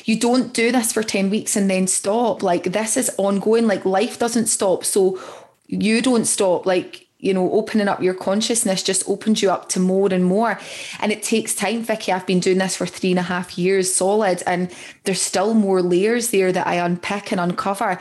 [0.07, 2.43] you don't do this for 10 weeks and then stop.
[2.43, 3.67] Like this is ongoing.
[3.67, 4.83] Like life doesn't stop.
[4.83, 5.21] So
[5.67, 6.65] you don't stop.
[6.65, 10.59] Like you know, opening up your consciousness just opens you up to more and more.
[10.99, 12.11] And it takes time, Vicky.
[12.11, 15.81] I've been doing this for three and a half years solid, and there's still more
[15.81, 18.01] layers there that I unpick and uncover.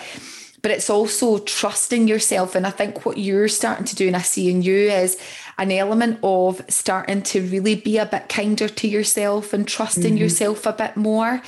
[0.63, 2.55] But it's also trusting yourself.
[2.55, 5.19] And I think what you're starting to do, and I see in you, is
[5.60, 10.17] an element of starting to really be a bit kinder to yourself and trusting mm-hmm.
[10.17, 11.43] yourself a bit more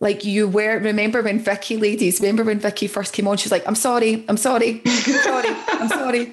[0.00, 3.66] like you were remember when Vicky ladies remember when Vicky first came on she's like
[3.68, 6.32] I'm sorry I'm sorry I'm sorry I'm sorry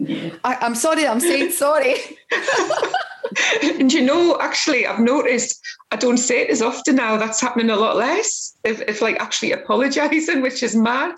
[0.00, 1.96] I, am sorry, I'm saying sorry.
[3.62, 7.16] and you know, actually, I've noticed I don't say it as often now.
[7.16, 8.54] That's happening a lot less.
[8.64, 11.16] If, if like actually apologising, which is mad.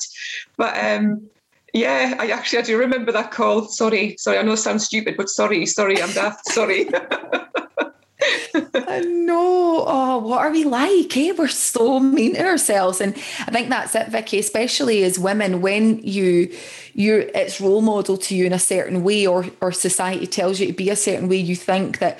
[0.57, 1.29] But um,
[1.75, 3.69] yeah, I actually I do remember that call.
[3.69, 4.39] Sorry, sorry.
[4.39, 6.47] I know it sounds stupid, but sorry, sorry, I'm daft.
[6.47, 6.89] Sorry.
[8.55, 9.85] I know.
[9.87, 11.17] Oh, what are we like?
[11.17, 11.33] Eh?
[11.37, 13.01] We're so mean to ourselves.
[13.01, 16.53] And I think that's it, Vicky, especially as women, when you
[16.93, 20.67] you it's role model to you in a certain way or or society tells you
[20.67, 22.19] to be a certain way, you think that,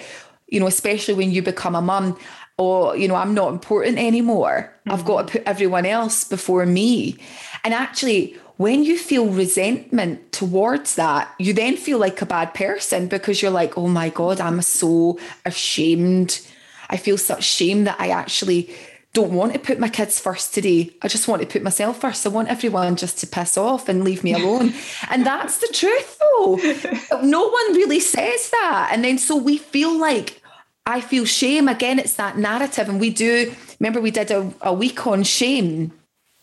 [0.49, 2.17] you know, especially when you become a mum,
[2.61, 4.71] or, you know, I'm not important anymore.
[4.81, 4.93] Mm-hmm.
[4.93, 7.17] I've got to put everyone else before me.
[7.65, 13.09] And actually, when you feel resentment towards that, you then feel like a bad person
[13.09, 16.43] because you're like, oh my God, I'm so ashamed.
[16.91, 18.69] I feel such shame that I actually
[19.15, 20.91] don't want to put my kids first today.
[21.01, 22.27] I just want to put myself first.
[22.27, 24.75] I want everyone just to piss off and leave me alone.
[25.11, 26.57] and that's the truth, though.
[27.23, 28.91] no one really says that.
[28.93, 30.43] And then so we feel like
[30.85, 31.67] I feel shame.
[31.67, 32.91] Again, it's that narrative.
[32.91, 35.93] And we do, remember, we did a, a week on shame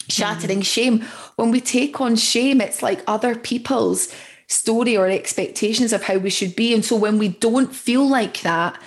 [0.10, 1.02] shattering shame.
[1.36, 4.14] When we take on shame, it's like other people's
[4.48, 6.74] story or expectations of how we should be.
[6.74, 8.82] And so when we don't feel like that,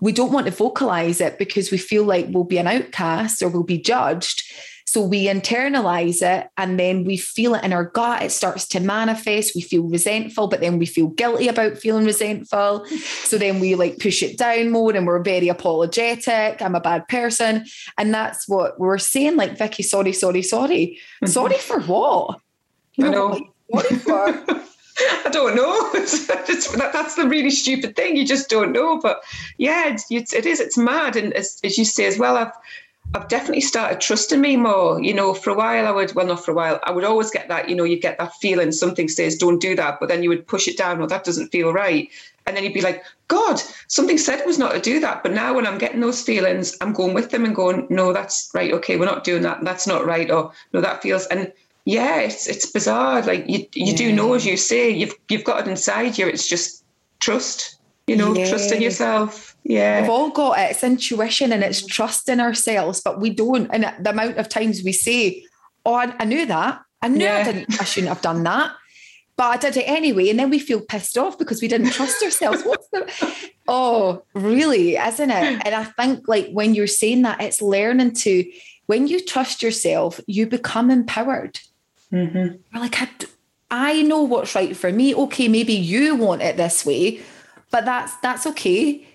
[0.00, 3.48] we don't want to vocalize it because we feel like we'll be an outcast or
[3.48, 4.42] we'll be judged.
[4.92, 8.20] So we internalize it and then we feel it in our gut.
[8.20, 9.54] It starts to manifest.
[9.54, 12.84] We feel resentful, but then we feel guilty about feeling resentful.
[13.24, 16.60] So then we like push it down more and we're very apologetic.
[16.60, 17.64] I'm a bad person.
[17.96, 20.98] And that's what we're saying, like, Vicky, sorry, sorry, sorry.
[21.24, 21.28] Mm-hmm.
[21.28, 22.38] Sorry for what?
[22.96, 23.80] You know, I know.
[23.80, 23.96] Sorry
[24.44, 24.62] for.
[25.24, 25.90] I don't know.
[25.94, 28.16] It's, it's, that's the really stupid thing.
[28.16, 29.00] You just don't know.
[29.00, 29.22] But
[29.56, 30.60] yeah, it's, it is.
[30.60, 31.16] It's mad.
[31.16, 32.52] And as, as you say as well, I've
[33.14, 35.02] I've definitely started trusting me more.
[35.02, 37.30] You know, for a while I would, well, not for a while, I would always
[37.30, 40.22] get that, you know, you'd get that feeling something says, don't do that, but then
[40.22, 42.08] you would push it down, or that doesn't feel right.
[42.46, 45.22] And then you'd be like, God, something said it was not to do that.
[45.22, 48.50] But now when I'm getting those feelings, I'm going with them and going, no, that's
[48.54, 48.72] right.
[48.72, 49.62] Okay, we're not doing that.
[49.62, 50.30] That's not right.
[50.30, 51.52] Or no, that feels, and
[51.84, 53.22] yeah, it's, it's bizarre.
[53.22, 53.96] Like you, you yeah.
[53.96, 56.26] do know, as you say, you've, you've got it inside you.
[56.26, 56.82] It's just
[57.20, 58.48] trust, you know, yeah.
[58.48, 59.51] trust in yourself.
[59.64, 60.00] Yeah.
[60.00, 60.72] We've all got it.
[60.72, 63.70] It's intuition and it's trust in ourselves, but we don't.
[63.72, 65.44] And the amount of times we say,
[65.84, 66.82] Oh, I, I knew that.
[67.00, 67.38] I knew yeah.
[67.38, 68.72] I didn't, I shouldn't have done that.
[69.36, 70.28] But I did it anyway.
[70.28, 72.62] And then we feel pissed off because we didn't trust ourselves.
[72.62, 75.62] What's the oh, really, isn't it?
[75.64, 78.44] And I think like when you're saying that, it's learning to
[78.86, 81.58] when you trust yourself, you become empowered.
[82.12, 82.36] Mm-hmm.
[82.72, 83.08] You're like, I,
[83.70, 85.14] I know what's right for me.
[85.14, 87.22] Okay, maybe you want it this way,
[87.70, 89.08] but that's that's okay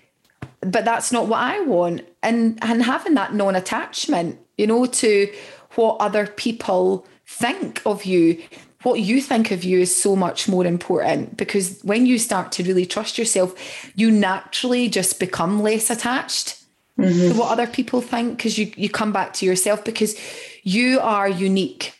[0.60, 2.02] but that's not what I want.
[2.22, 5.32] And and having that non-attachment, you know, to
[5.74, 8.42] what other people think of you,
[8.82, 12.62] what you think of you is so much more important because when you start to
[12.64, 16.62] really trust yourself, you naturally just become less attached
[16.98, 17.32] mm-hmm.
[17.32, 20.16] to what other people think because you you come back to yourself because
[20.62, 21.94] you are unique.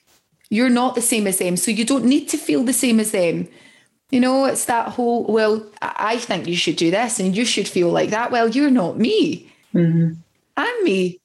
[0.51, 1.57] You're not the same as them.
[1.57, 3.49] So you don't need to feel the same as them.
[4.11, 7.69] You know, it's that whole, well, I think you should do this and you should
[7.69, 8.31] feel like that.
[8.31, 9.53] Well, you're not me.
[9.75, 10.15] Mm-hmm.
[10.57, 11.21] I'm me.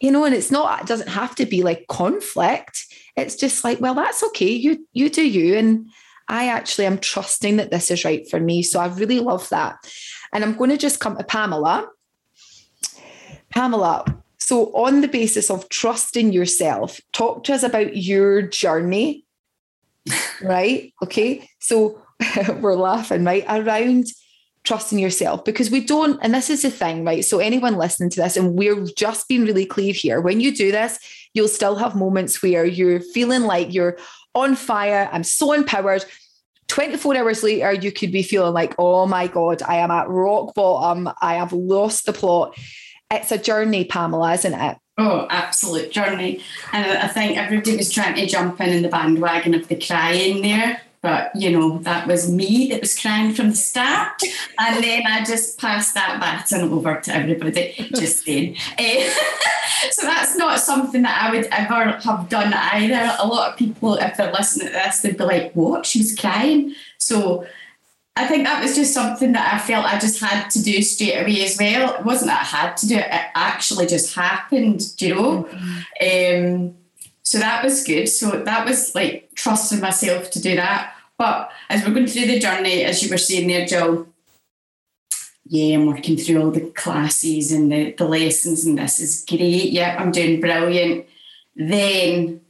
[0.00, 2.86] You know, and it's not, it doesn't have to be like conflict.
[3.16, 4.50] It's just like, well, that's okay.
[4.50, 5.56] You you do you.
[5.56, 5.88] And
[6.28, 8.62] I actually am trusting that this is right for me.
[8.62, 9.76] So I really love that.
[10.32, 11.88] And I'm going to just come to Pamela.
[13.50, 14.04] Pamela,
[14.38, 19.24] so on the basis of trusting yourself, talk to us about your journey.
[20.42, 20.92] right?
[21.02, 21.48] Okay.
[21.58, 22.00] So
[22.60, 23.44] we're laughing, right?
[23.48, 24.06] Around
[24.66, 27.24] trusting yourself because we don't, and this is the thing, right?
[27.24, 30.70] So, anyone listening to this, and we're just being really clear here, when you do
[30.70, 30.98] this,
[31.32, 33.96] you'll still have moments where you're feeling like you're
[34.34, 35.08] on fire.
[35.12, 36.04] I'm so empowered.
[36.68, 40.52] 24 hours later, you could be feeling like, oh my God, I am at rock
[40.54, 41.08] bottom.
[41.22, 42.58] I have lost the plot.
[43.08, 44.76] It's a journey, Pamela, isn't it?
[44.98, 46.42] Oh, absolute journey.
[46.72, 50.42] And I think everybody was trying to jump in in the bandwagon of the crying
[50.42, 54.20] there but you know that was me that was crying from the start
[54.58, 59.10] and then i just passed that baton over to everybody just saying uh,
[59.92, 63.94] so that's not something that i would ever have done either a lot of people
[63.94, 67.46] if they're listening to this they'd be like what she was crying so
[68.18, 71.20] I think that was just something that I felt I just had to do straight
[71.20, 71.96] away as well.
[71.96, 75.44] It wasn't that I had to do it, it actually just happened, do you know?
[75.44, 76.46] Mm-hmm.
[76.46, 76.74] Um,
[77.22, 78.06] so that was good.
[78.06, 80.95] So that was like trusting myself to do that.
[81.18, 84.08] But as we're going through the journey, as you were saying there, Jill,
[85.48, 89.70] yeah, I'm working through all the classes and the, the lessons, and this is great.
[89.70, 91.06] Yeah, I'm doing brilliant.
[91.54, 92.40] Then,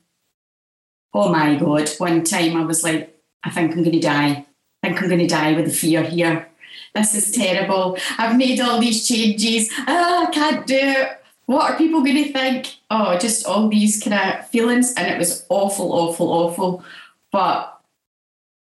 [1.13, 4.47] oh my God, one time I was like, I think I'm going to die.
[4.83, 6.49] I think I'm going to die with the fear here.
[6.95, 7.99] This is terrible.
[8.19, 9.71] I've made all these changes.
[9.87, 11.23] Ah, I can't do it.
[11.45, 12.75] What are people going to think?
[12.91, 14.95] Oh, just all these kind of feelings.
[14.95, 16.85] And it was awful, awful, awful.
[17.31, 17.76] But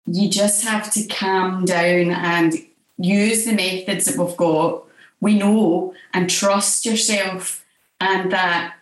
[0.07, 2.55] you just have to calm down and
[2.99, 4.85] use the methods that we've got.
[5.21, 7.65] We know and trust yourself
[8.01, 8.75] and that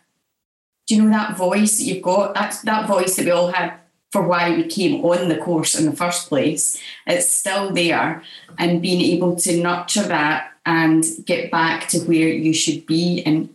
[0.87, 2.35] do you know that voice that you've got?
[2.35, 3.75] That that voice that we all had
[4.13, 6.81] for why we came on the course in the first place.
[7.07, 8.23] It's still there,
[8.59, 13.49] and being able to nurture that and get back to where you should be and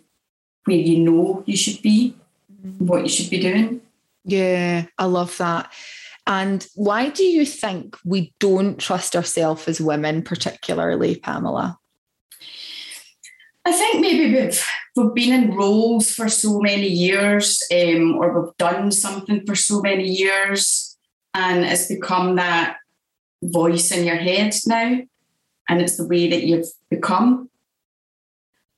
[0.66, 2.16] where you know you should be,
[2.80, 3.82] what you should be doing.
[4.26, 5.72] Yeah, I love that.
[6.30, 11.80] And why do you think we don't trust ourselves as women, particularly, Pamela?
[13.66, 14.64] I think maybe we've
[14.96, 19.82] we've been in roles for so many years, um, or we've done something for so
[19.82, 20.96] many years,
[21.34, 22.78] and it's become that
[23.42, 25.00] voice in your head now,
[25.68, 27.50] and it's the way that you've become.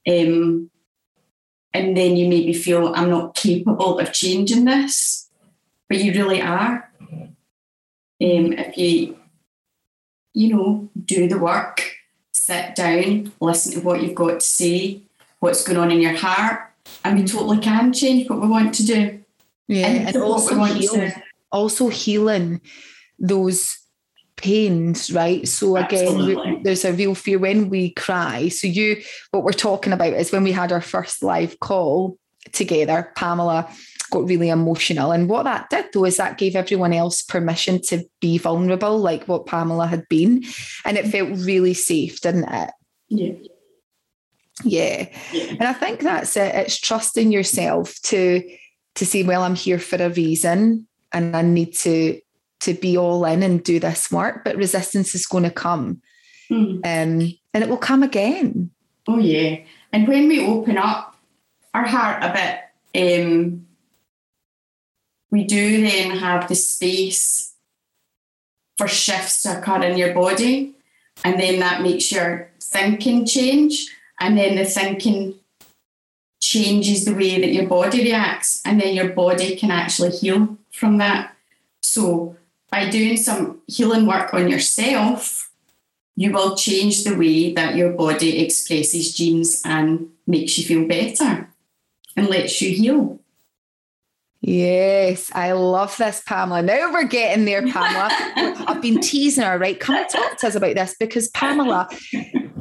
[0.09, 0.71] Um,
[1.73, 5.29] and then you maybe feel I'm not capable of changing this,
[5.89, 6.91] but you really are.
[8.21, 9.17] Um, if you,
[10.33, 11.95] you know, do the work,
[12.31, 15.01] sit down, listen to what you've got to say,
[15.39, 16.71] what's going on in your heart,
[17.03, 19.23] and we totally can change what we want to do.
[19.67, 21.11] Yeah, and, and also, heal,
[21.51, 22.61] also healing
[23.17, 23.77] those
[24.35, 25.47] pains, right?
[25.47, 28.49] So again, we, there's a real fear when we cry.
[28.49, 29.01] So you,
[29.31, 32.17] what we're talking about is when we had our first live call
[32.51, 33.69] together, Pamela
[34.11, 35.11] got really emotional.
[35.11, 39.23] And what that did though is that gave everyone else permission to be vulnerable, like
[39.23, 40.43] what Pamela had been.
[40.85, 42.69] And it felt really safe, didn't it?
[43.09, 43.33] Yeah.
[44.63, 45.07] Yeah.
[45.31, 45.43] yeah.
[45.51, 46.53] And I think that's it.
[46.53, 48.43] It's trusting yourself to
[48.95, 52.19] to say, well, I'm here for a reason and I need to
[52.61, 56.01] to be all in and do this work, but resistance is going to come.
[56.51, 56.75] Mm.
[56.75, 58.69] Um, and it will come again.
[59.07, 59.57] Oh yeah.
[59.91, 61.15] And when we open up
[61.73, 62.33] our heart a
[62.93, 63.65] bit, um,
[65.31, 67.53] we do then have the space
[68.77, 70.75] for shifts to occur in your body.
[71.23, 73.87] And then that makes your thinking change
[74.19, 75.35] and then the thinking
[76.39, 80.97] changes the way that your body reacts and then your body can actually heal from
[80.97, 81.35] that
[81.81, 82.35] so
[82.71, 85.51] by doing some healing work on yourself
[86.15, 91.47] you will change the way that your body expresses genes and makes you feel better
[92.15, 93.20] and lets you heal
[94.41, 96.63] Yes, I love this, Pamela.
[96.63, 98.09] Now we're getting there, Pamela.
[98.67, 99.79] I've been teasing her, right?
[99.79, 101.87] Come and talk to us about this because, Pamela,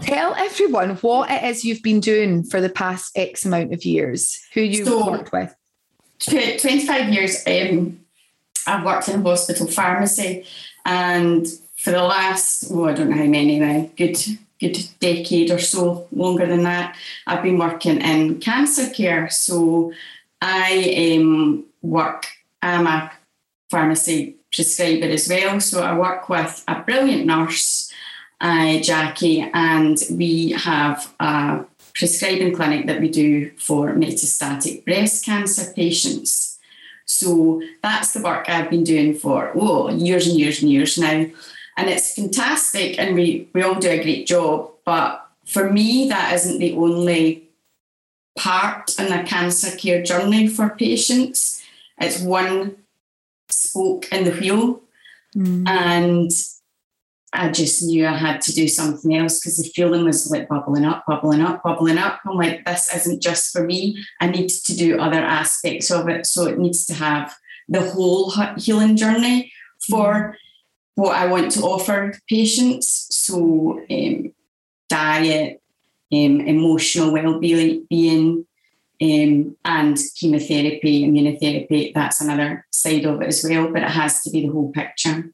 [0.02, 4.38] tell everyone what it is you've been doing for the past X amount of years,
[4.52, 5.54] who you so, worked with.
[6.18, 7.98] 25 years, um,
[8.66, 10.44] I've worked in a hospital pharmacy,
[10.84, 14.18] and for the last, oh, I don't know how many now, good
[14.60, 16.94] good decade or so, longer than that,
[17.26, 19.30] I've been working in cancer care.
[19.30, 19.94] So
[20.42, 22.26] I um, work,
[22.62, 23.12] I'm a
[23.70, 25.60] pharmacy prescriber as well.
[25.60, 27.92] So I work with a brilliant nurse,
[28.40, 31.64] uh, Jackie, and we have a
[31.94, 36.58] prescribing clinic that we do for metastatic breast cancer patients.
[37.04, 41.26] So that's the work I've been doing for oh years and years and years now.
[41.76, 44.70] And it's fantastic and we, we all do a great job.
[44.84, 47.48] But for me, that isn't the only
[48.38, 51.59] part in the cancer care journey for patients
[52.00, 52.76] it's one
[53.48, 54.82] spoke in the wheel.
[55.36, 55.68] Mm.
[55.68, 56.30] And
[57.32, 60.84] I just knew I had to do something else because the feeling was like bubbling
[60.84, 62.20] up, bubbling up, bubbling up.
[62.26, 64.02] I'm like, this isn't just for me.
[64.20, 66.26] I need to do other aspects of it.
[66.26, 67.34] So it needs to have
[67.68, 69.52] the whole healing journey
[69.88, 70.34] for mm.
[70.96, 73.06] what I want to offer patients.
[73.10, 74.32] So, um,
[74.88, 75.62] diet,
[76.12, 78.44] um, emotional well being,
[79.02, 84.30] um, and chemotherapy, immunotherapy, that's another side of it as well, but it has to
[84.30, 85.32] be the whole picture.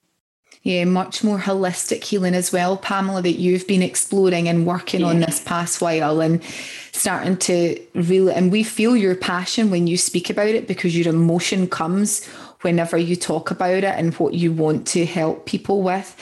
[0.62, 5.06] Yeah, much more holistic healing as well, Pamela, that you've been exploring and working yeah.
[5.06, 6.42] on this past while and
[6.90, 11.14] starting to really, and we feel your passion when you speak about it because your
[11.14, 12.26] emotion comes
[12.62, 16.16] whenever you talk about it and what you want to help people with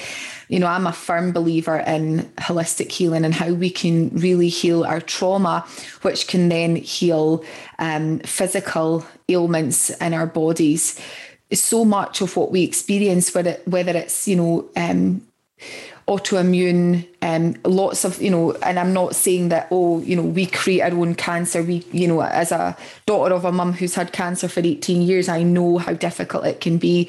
[0.48, 4.84] you know, I'm a firm believer in holistic healing and how we can really heal
[4.84, 5.66] our trauma,
[6.02, 7.44] which can then heal
[7.78, 11.00] um, physical ailments in our bodies.
[11.52, 15.22] So much of what we experience, whether whether it's you know um,
[16.06, 20.44] autoimmune um, lots of you know and i'm not saying that oh you know we
[20.44, 22.76] create our own cancer we you know as a
[23.06, 26.60] daughter of a mum who's had cancer for 18 years i know how difficult it
[26.60, 27.08] can be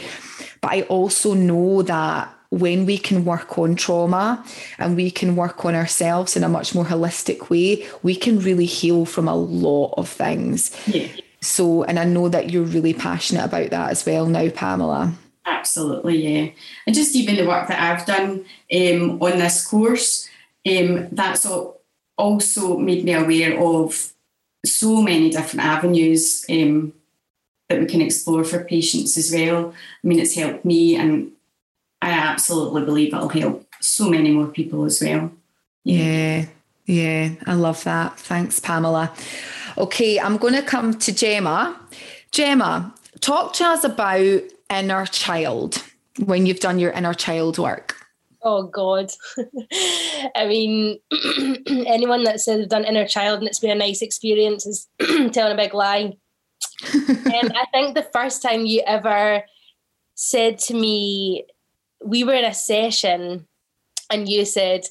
[0.62, 4.44] but i also know that when we can work on trauma
[4.80, 8.66] and we can work on ourselves in a much more holistic way, we can really
[8.66, 10.72] heal from a lot of things.
[10.88, 11.10] Yeah.
[11.42, 15.14] So, and I know that you're really passionate about that as well now, Pamela.
[15.46, 16.52] Absolutely, yeah.
[16.88, 20.30] And just even the work that I've done um, on this course,
[20.66, 21.46] um, that's
[22.18, 24.14] also made me aware of
[24.66, 26.94] so many different avenues um,
[27.68, 29.74] that we can explore for patients as well.
[30.04, 31.32] I mean, it's helped me, and
[32.06, 35.32] I absolutely believe it'll help so many more people as well.
[35.84, 36.46] Yeah,
[36.86, 38.20] yeah, I love that.
[38.20, 39.12] Thanks, Pamela.
[39.76, 41.76] Okay, I'm going to come to Jemma.
[42.32, 44.40] Jemma, talk to us about
[44.70, 45.84] inner child
[46.24, 47.96] when you've done your inner child work.
[48.44, 49.10] Oh God.
[50.36, 51.00] I mean,
[51.88, 54.88] anyone that says they've uh, done inner child and it's been a nice experience is
[55.32, 56.14] telling a big lie.
[56.94, 59.42] and I think the first time you ever
[60.14, 61.46] said to me,
[62.04, 63.48] we were in a session
[64.10, 64.86] and you said,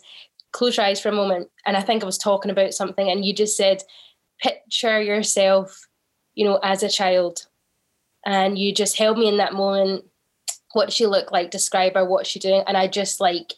[0.53, 1.49] close your eyes for a moment.
[1.67, 3.83] And I think I was talking about something and you just said,
[4.41, 5.87] picture yourself,
[6.35, 7.47] you know, as a child.
[8.27, 10.05] And you just held me in that moment.
[10.73, 12.63] What she looked like, describe her, what's she doing?
[12.67, 13.53] And I just like,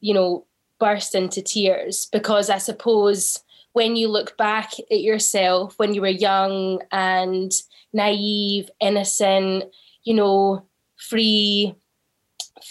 [0.00, 0.46] you know,
[0.78, 6.08] burst into tears because I suppose when you look back at yourself when you were
[6.08, 7.52] young and
[7.92, 9.64] naive, innocent,
[10.04, 10.66] you know,
[10.96, 11.74] free,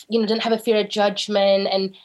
[0.10, 1.96] you know, didn't have a fear of judgment and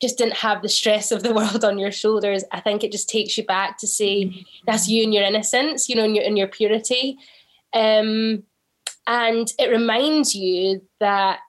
[0.00, 2.44] just didn't have the stress of the world on your shoulders.
[2.52, 5.96] I think it just takes you back to say that's you and your innocence, you
[5.96, 7.18] know, and your in your purity.
[7.72, 8.44] Um,
[9.06, 11.40] and it reminds you that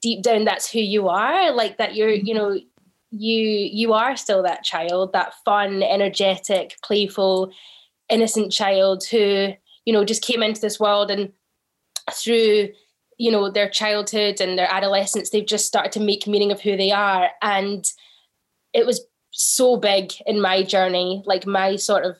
[0.00, 2.58] deep down that's who you are, like that you're, you know,
[3.10, 7.50] you you are still that child, that fun, energetic, playful,
[8.10, 9.52] innocent child who,
[9.84, 11.32] you know, just came into this world and
[12.12, 12.68] through
[13.18, 16.76] you know their childhood and their adolescence they've just started to make meaning of who
[16.76, 17.30] they are.
[17.42, 17.90] And
[18.72, 22.16] it was so big in my journey like my sort of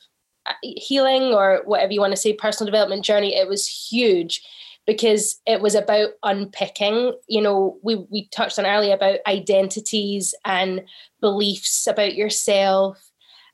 [0.46, 4.42] uh, healing or whatever you want to say personal development journey it was huge
[4.86, 10.82] because it was about unpicking you know we we touched on earlier about identities and
[11.20, 12.98] beliefs about yourself.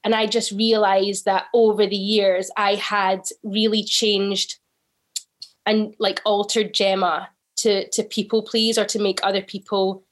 [0.04, 4.58] And i just realized that over the years i had really changed
[5.64, 7.28] and like altered Jemma
[7.62, 10.04] to to people please or to make other people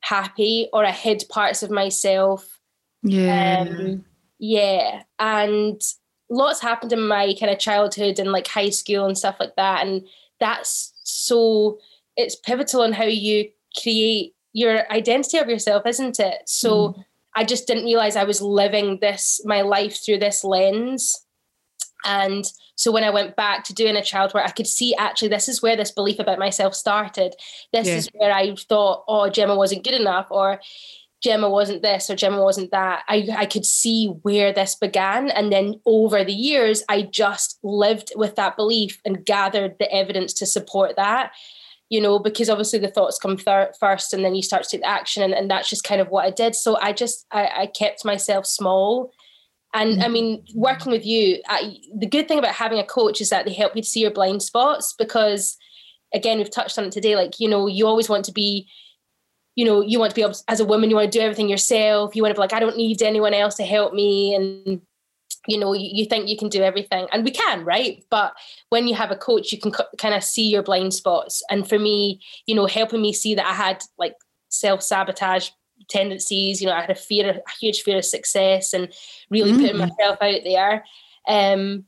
[0.00, 2.60] happy or I hid parts of myself.
[3.02, 3.66] Yeah.
[3.68, 4.04] Um,
[4.38, 5.02] yeah.
[5.18, 5.80] And
[6.30, 9.86] lots happened in my kind of childhood and like high school and stuff like that.
[9.86, 10.06] And
[10.40, 11.78] that's so
[12.16, 16.42] it's pivotal on how you create your identity of yourself, isn't it?
[16.46, 17.04] So mm.
[17.34, 21.25] I just didn't realize I was living this my life through this lens.
[22.06, 22.44] And
[22.76, 25.48] so when I went back to doing a child work, I could see actually this
[25.48, 27.34] is where this belief about myself started.
[27.72, 27.94] This yeah.
[27.96, 30.60] is where I thought, oh, Jemma wasn't good enough, or
[31.24, 33.02] Jemma wasn't this, or Jemma wasn't that.
[33.08, 35.30] I, I could see where this began.
[35.30, 40.32] And then over the years, I just lived with that belief and gathered the evidence
[40.34, 41.32] to support that.
[41.88, 44.86] You know, because obviously the thoughts come thir- first and then you start to take
[44.86, 45.22] action.
[45.22, 46.54] And, and that's just kind of what I did.
[46.56, 49.12] So I just, I, I kept myself small
[49.76, 50.12] and I mm.
[50.12, 53.52] mean, working with you, I, the good thing about having a coach is that they
[53.52, 55.58] help you to see your blind spots because,
[56.14, 57.14] again, we've touched on it today.
[57.14, 58.68] Like, you know, you always want to be,
[59.54, 62.16] you know, you want to be as a woman, you want to do everything yourself.
[62.16, 64.34] You want to be like, I don't need anyone else to help me.
[64.34, 64.80] And,
[65.46, 67.06] you know, you, you think you can do everything.
[67.12, 68.02] And we can, right?
[68.10, 68.32] But
[68.70, 71.42] when you have a coach, you can kind of see your blind spots.
[71.50, 74.14] And for me, you know, helping me see that I had like
[74.48, 75.50] self sabotage
[75.88, 76.60] tendencies.
[76.60, 78.92] You know, I had a fear, a huge fear of success, and
[79.30, 79.60] really mm.
[79.60, 80.84] putting myself out there.
[81.28, 81.84] Um,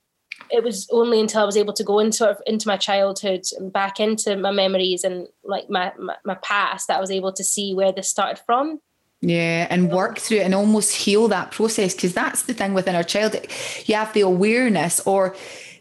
[0.51, 3.43] it was only until I was able to go into sort of into my childhood
[3.59, 7.33] and back into my memories and like my, my, my past that I was able
[7.33, 8.81] to see where this started from.
[9.21, 12.95] Yeah, and work through it and almost heal that process because that's the thing within
[12.95, 13.35] our child.
[13.87, 15.35] You have the awareness, or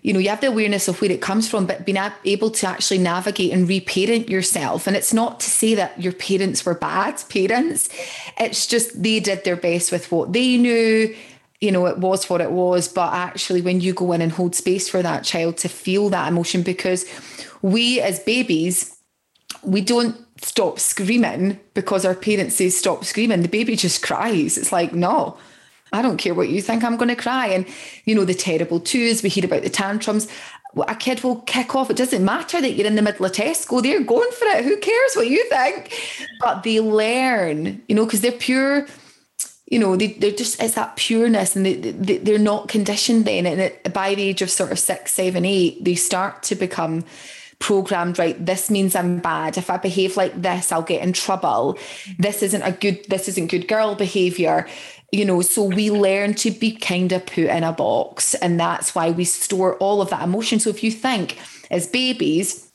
[0.07, 2.65] you know, you have the awareness of where it comes from, but being able to
[2.65, 4.87] actually navigate and reparent yourself.
[4.87, 7.89] And it's not to say that your parents were bad parents,
[8.39, 11.13] it's just they did their best with what they knew.
[11.59, 12.87] You know, it was what it was.
[12.87, 16.29] But actually, when you go in and hold space for that child to feel that
[16.29, 17.03] emotion, because
[17.61, 18.95] we as babies,
[19.61, 23.41] we don't stop screaming because our parents say stop screaming.
[23.41, 24.57] The baby just cries.
[24.57, 25.37] It's like, no,
[25.93, 27.47] I don't care what you think, I'm going to cry.
[27.47, 27.65] And,
[28.05, 30.27] you know, the terrible twos, we hear about the tantrums.
[30.87, 31.89] A kid will kick off.
[31.89, 34.63] It doesn't matter that you're in the middle of Tesco, they're going for it.
[34.63, 35.93] Who cares what you think?
[36.39, 38.85] But they learn, you know, because they're pure,
[39.69, 43.45] you know, they, they're just, it's that pureness and they, they, they're not conditioned then.
[43.45, 47.05] And it, by the age of sort of six, seven, eight, they start to become
[47.59, 51.75] programmed right this means i'm bad if i behave like this i'll get in trouble
[52.19, 54.67] this isn't a good this isn't good girl behavior
[55.11, 58.93] you know so we learn to be kind of put in a box and that's
[58.93, 61.37] why we store all of that emotion so if you think
[61.71, 62.67] as babies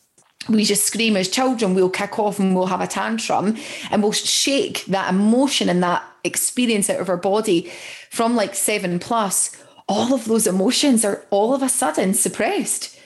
[0.49, 3.57] we just scream as children, we'll kick off and we'll have a tantrum
[3.91, 7.71] and we'll shake that emotion and that experience out of our body
[8.11, 9.57] from like seven plus.
[9.89, 12.99] All of those emotions are all of a sudden suppressed.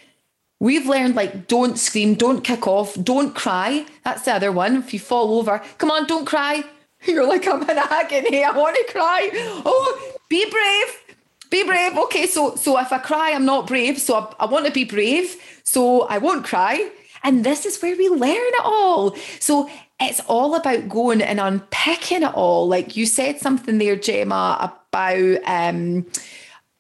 [0.60, 3.86] We've learned like don't scream, don't kick off, don't cry.
[4.04, 4.76] That's the other one.
[4.76, 6.64] If you fall over, come on, don't cry.
[7.06, 8.44] You're like, I'm in agony.
[8.44, 9.30] I want to cry.
[9.64, 11.16] Oh, be brave.
[11.50, 11.96] Be brave.
[11.96, 14.00] Okay, so so if I cry, I'm not brave.
[14.00, 15.36] So I, I want to be brave.
[15.64, 16.90] So I won't cry.
[17.22, 19.16] And this is where we learn it all.
[19.40, 22.68] So it's all about going and unpicking it all.
[22.68, 26.06] Like you said something there, Jemma, about um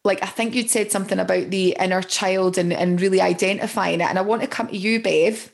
[0.04, 4.08] like I think you'd said something about the inner child and, and really identifying it.
[4.08, 5.52] And I want to come to you, Bev,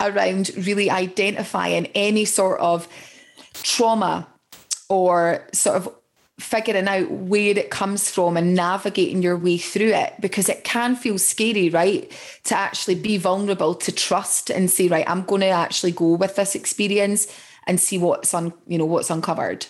[0.00, 2.88] around really identifying any sort of
[3.54, 4.26] trauma
[4.88, 5.94] or sort of
[6.38, 10.96] figuring out where it comes from and navigating your way through it because it can
[10.96, 12.10] feel scary, right?
[12.44, 16.36] To actually be vulnerable, to trust and say, right, I'm going to actually go with
[16.36, 17.26] this experience
[17.66, 19.66] and see what's on, you know, what's uncovered.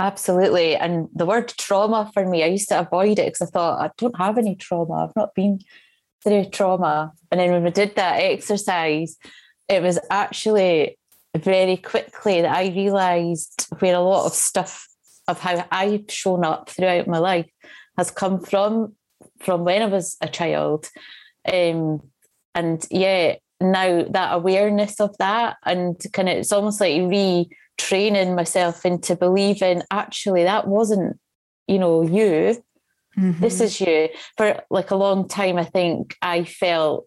[0.00, 0.74] Absolutely.
[0.74, 3.90] And the word trauma for me, I used to avoid it because I thought I
[3.96, 5.04] don't have any trauma.
[5.04, 5.60] I've not been
[6.24, 7.12] through trauma.
[7.30, 9.16] And then when we did that exercise,
[9.68, 10.98] it was actually
[11.36, 14.88] very quickly that I realized where a lot of stuff
[15.26, 17.50] of how I've shown up throughout my life
[17.96, 18.94] has come from
[19.40, 20.88] from when I was a child.
[21.50, 22.02] Um,
[22.54, 28.84] and yeah, now that awareness of that and kind of it's almost like retraining myself
[28.86, 31.18] into believing actually that wasn't,
[31.66, 32.62] you know, you.
[33.18, 33.40] Mm-hmm.
[33.40, 34.08] This is you.
[34.36, 37.06] For like a long time, I think I felt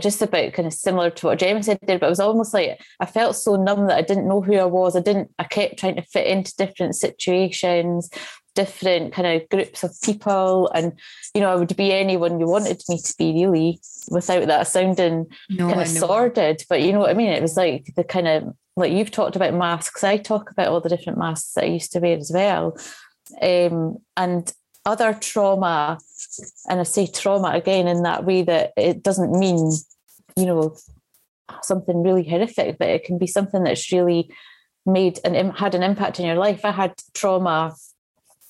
[0.00, 2.80] just about kind of similar to what Jemma said there, but it was almost like
[3.00, 4.94] I felt so numb that I didn't know who I was.
[4.94, 8.08] I didn't, I kept trying to fit into different situations,
[8.54, 10.70] different kind of groups of people.
[10.74, 10.92] And,
[11.34, 13.80] you know, I would be anyone you wanted me to be really
[14.10, 16.64] without that sounding no, kind of sordid.
[16.68, 17.30] But you know what I mean?
[17.30, 20.04] It was like the kind of, like you've talked about masks.
[20.04, 22.78] I talk about all the different masks that I used to wear as well.
[23.42, 24.52] Um, and
[24.84, 25.98] other trauma,
[26.68, 29.72] and I say trauma again in that way that it doesn't mean,
[30.36, 30.76] you know,
[31.62, 34.30] something really horrific, but it can be something that's really
[34.86, 36.64] made and had an impact in your life.
[36.64, 37.74] I had trauma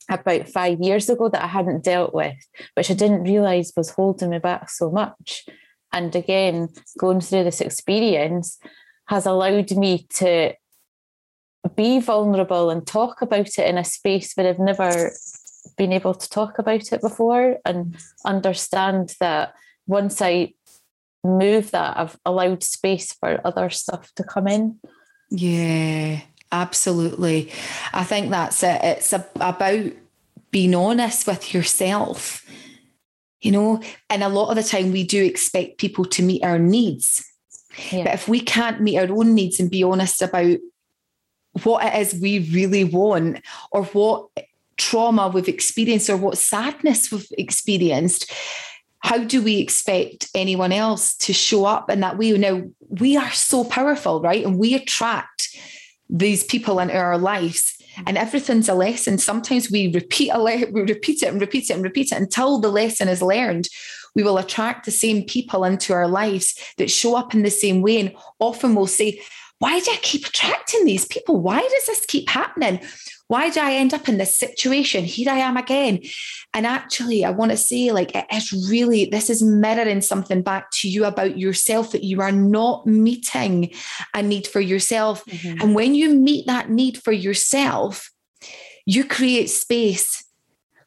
[0.09, 2.37] about five years ago that I hadn't dealt with,
[2.75, 5.45] which I didn't realize was holding me back so much.
[5.93, 6.69] And again,
[6.99, 8.59] going through this experience
[9.07, 10.55] has allowed me to
[11.75, 15.11] be vulnerable and talk about it in a space where I've never
[15.77, 19.55] been able to talk about it before and understand that
[19.87, 20.55] once I
[21.25, 24.79] move that, I've allowed space for other stuff to come in.
[25.31, 26.21] Yeah,
[26.53, 27.53] absolutely.
[27.93, 28.81] I think that's it.
[28.83, 29.93] It's a, about
[30.51, 32.45] being honest with yourself.
[33.41, 36.59] You know, and a lot of the time we do expect people to meet our
[36.59, 37.25] needs.
[37.93, 38.05] Yeah.
[38.05, 40.59] But if we can't meet our own needs and be honest about
[41.63, 43.41] what it is we really want
[43.71, 44.29] or what
[44.79, 48.33] trauma we've experienced or what sadness we've experienced,
[49.01, 52.33] how do we expect anyone else to show up in that way?
[52.33, 54.45] Now, we are so powerful, right?
[54.45, 55.57] And we attract
[56.09, 57.75] these people into our lives
[58.07, 59.19] and everything's a lesson.
[59.19, 62.59] Sometimes we repeat a le- we repeat it and repeat it and repeat it until
[62.59, 63.69] the lesson is learned.
[64.15, 67.83] We will attract the same people into our lives that show up in the same
[67.83, 68.01] way.
[68.01, 69.21] And often we'll say,
[69.59, 71.41] why do I keep attracting these people?
[71.41, 72.81] Why does this keep happening?
[73.29, 75.05] Why did I end up in this situation?
[75.05, 76.01] Here I am again.
[76.55, 80.71] And actually, I want to say, like, it is really, this is mirroring something back
[80.81, 83.71] to you about yourself that you are not meeting
[84.15, 85.25] a need for yourself.
[85.27, 85.61] Mm-hmm.
[85.61, 88.11] And when you meet that need for yourself,
[88.87, 90.25] you create space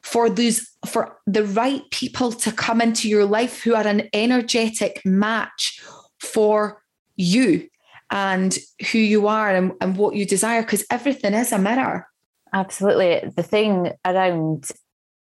[0.02, 5.00] for those for the right people to come into your life who are an energetic
[5.04, 5.80] match
[6.18, 6.82] for
[7.14, 7.68] you
[8.10, 8.58] and
[8.90, 12.08] who you are and, and what you desire because everything is a mirror
[12.52, 13.30] Absolutely.
[13.34, 14.70] The thing around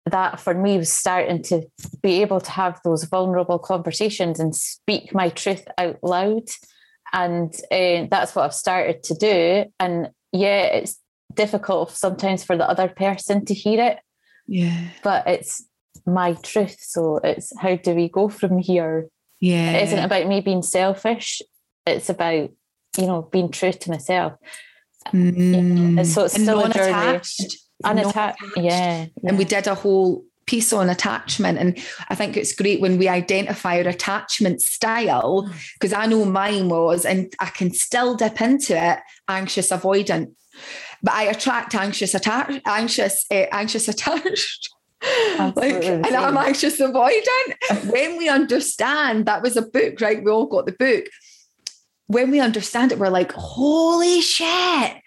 [0.06, 1.64] that for me was starting to
[2.02, 6.48] be able to have those vulnerable conversations and speak my truth out loud.
[7.14, 9.66] And uh, that's what I've started to do.
[9.80, 11.00] And yeah, it's
[11.34, 14.00] difficult sometimes for the other person to hear it.
[14.48, 14.90] Yeah.
[15.04, 15.64] But it's
[16.06, 16.78] my truth.
[16.80, 19.08] So it's how do we go from here?
[19.40, 19.74] Yeah.
[19.74, 21.42] It isn't about me being selfish.
[21.86, 22.50] It's about,
[22.98, 24.34] you know, being true to myself.
[25.08, 26.06] Mm.
[26.06, 26.64] So it's still.
[26.64, 27.58] Unattached.
[27.84, 28.42] Unattached.
[28.58, 29.30] Yeah, yeah.
[29.30, 31.60] And we did a whole piece on attachment.
[31.60, 31.78] And
[32.10, 37.06] I think it's great when we identify our attachment style, because I know mine was,
[37.06, 40.34] and I can still dip into it, anxious avoidant.
[41.04, 44.70] But I attract anxious attached, anxious, uh, anxious attached.
[45.56, 47.54] like, and I'm anxious avoidant.
[47.92, 50.24] when we understand that was a book, right?
[50.24, 51.06] We all got the book.
[52.10, 54.98] When we understand it, we're like, holy shit,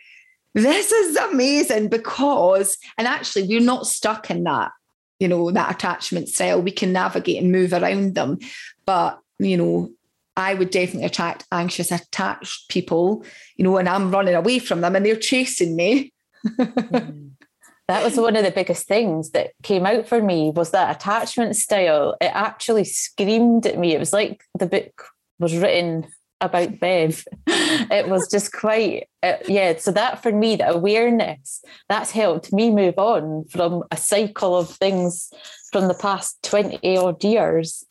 [0.54, 4.70] this is amazing because, and actually, we're not stuck in that,
[5.18, 6.62] you know, that attachment style.
[6.62, 8.38] We can navigate and move around them.
[8.86, 9.90] But, you know,
[10.36, 13.24] I would definitely attract anxious, attached people,
[13.56, 16.12] you know, and I'm running away from them and they're chasing me.
[16.56, 21.56] that was one of the biggest things that came out for me was that attachment
[21.56, 22.16] style.
[22.20, 23.94] It actually screamed at me.
[23.94, 25.06] It was like the book
[25.38, 26.06] was written
[26.42, 27.24] about Bev.
[27.46, 29.76] it was just quite, uh, yeah.
[29.78, 34.68] So that for me, the awareness, that's helped me move on from a cycle of
[34.68, 35.32] things
[35.72, 37.84] from the past 20 odd years.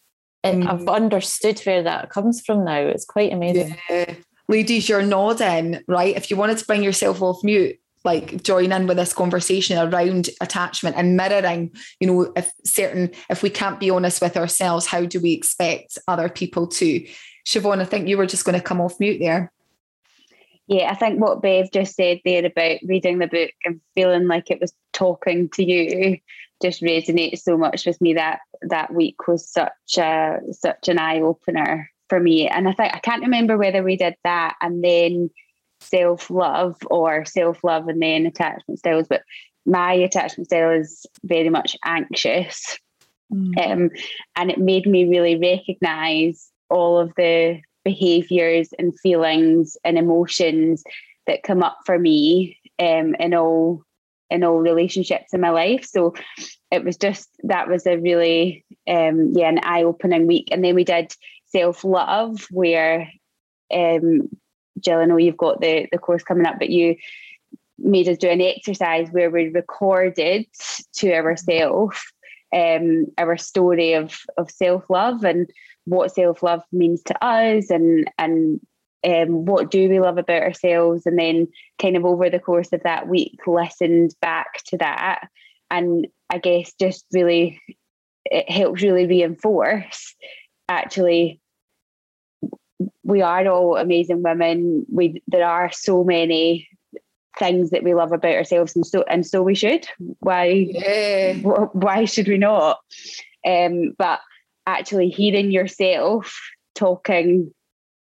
[0.44, 0.72] And mm.
[0.72, 2.80] I've understood where that comes from now.
[2.80, 3.78] It's quite amazing.
[3.90, 4.16] Yeah.
[4.48, 6.16] Ladies, you're nodding, right?
[6.16, 10.30] If you wanted to bring yourself off mute, like join in with this conversation around
[10.42, 15.06] attachment and mirroring you know if certain if we can't be honest with ourselves how
[15.06, 17.06] do we expect other people to
[17.46, 19.52] Siobhan, I think you were just going to come off mute there.
[20.68, 24.50] Yeah, I think what Bev just said there about reading the book and feeling like
[24.50, 26.18] it was talking to you
[26.62, 31.20] just resonates so much with me that that week was such a such an eye
[31.20, 32.48] opener for me.
[32.48, 35.30] And I think I can't remember whether we did that and then
[35.82, 39.24] self love or self love and then attachment styles, but
[39.66, 42.78] my attachment style is very much anxious.
[43.34, 43.72] Mm.
[43.72, 43.90] Um,
[44.36, 50.84] and it made me really recognize all of the behaviors and feelings and emotions
[51.28, 53.84] that come up for me um, in all
[54.30, 55.86] in all relationships in my life.
[55.86, 56.14] So
[56.72, 60.76] it was just that was a really um, yeah an eye opening week, and then
[60.76, 61.14] we did
[61.48, 63.12] self love where
[63.74, 64.30] um,
[64.80, 66.96] Jill, I know you've got the the course coming up, but you
[67.78, 70.46] made us do an exercise where we recorded
[70.94, 72.00] to ourselves
[72.54, 75.50] um, our story of of self love and
[75.86, 78.60] what self love means to us and and
[79.04, 81.08] um, what do we love about ourselves?
[81.08, 81.48] And then
[81.82, 85.28] kind of over the course of that week listened back to that.
[85.70, 87.62] And i guess just really
[88.26, 90.16] it helps really reinforce
[90.70, 91.42] actually
[93.04, 94.86] we are all amazing women.
[94.90, 96.68] We there are so many
[97.40, 99.88] things that we love about ourselves and so and so we should.
[100.20, 101.34] Why yeah.
[101.34, 102.80] why should we not?
[103.46, 104.20] Um but
[104.78, 106.40] actually hearing yourself
[106.76, 107.54] talking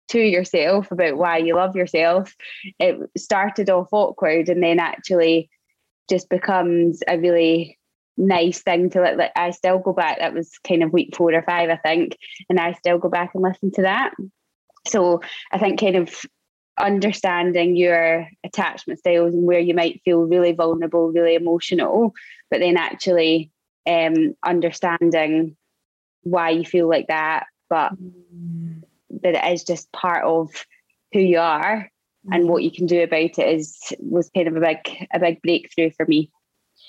[0.08, 2.34] to yourself about why you love yourself,
[2.78, 5.48] it started off awkward and then actually
[6.08, 7.78] just becomes a really
[8.16, 10.18] nice thing to let like I still go back.
[10.18, 12.18] That was kind of week four or five, I think,
[12.48, 14.12] and I still go back and listen to that.
[14.86, 15.20] So
[15.52, 16.14] I think kind of
[16.78, 22.14] understanding your attachment styles and where you might feel really vulnerable, really emotional,
[22.50, 23.50] but then actually
[23.86, 25.56] um, understanding
[26.22, 28.82] why you feel like that, but mm.
[29.22, 30.50] that it is just part of
[31.12, 31.90] who you are
[32.30, 35.40] and what you can do about it is was kind of a big a big
[35.42, 36.30] breakthrough for me.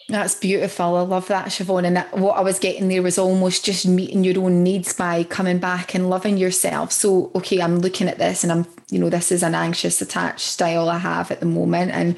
[0.09, 0.97] That's beautiful.
[0.97, 1.85] I love that, Siobhan.
[1.85, 5.23] And that, what I was getting there was almost just meeting your own needs by
[5.23, 6.91] coming back and loving yourself.
[6.91, 10.47] So, okay, I'm looking at this and I'm, you know, this is an anxious attached
[10.47, 11.91] style I have at the moment.
[11.91, 12.17] And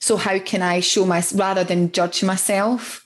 [0.00, 3.03] so, how can I show my, rather than judge myself,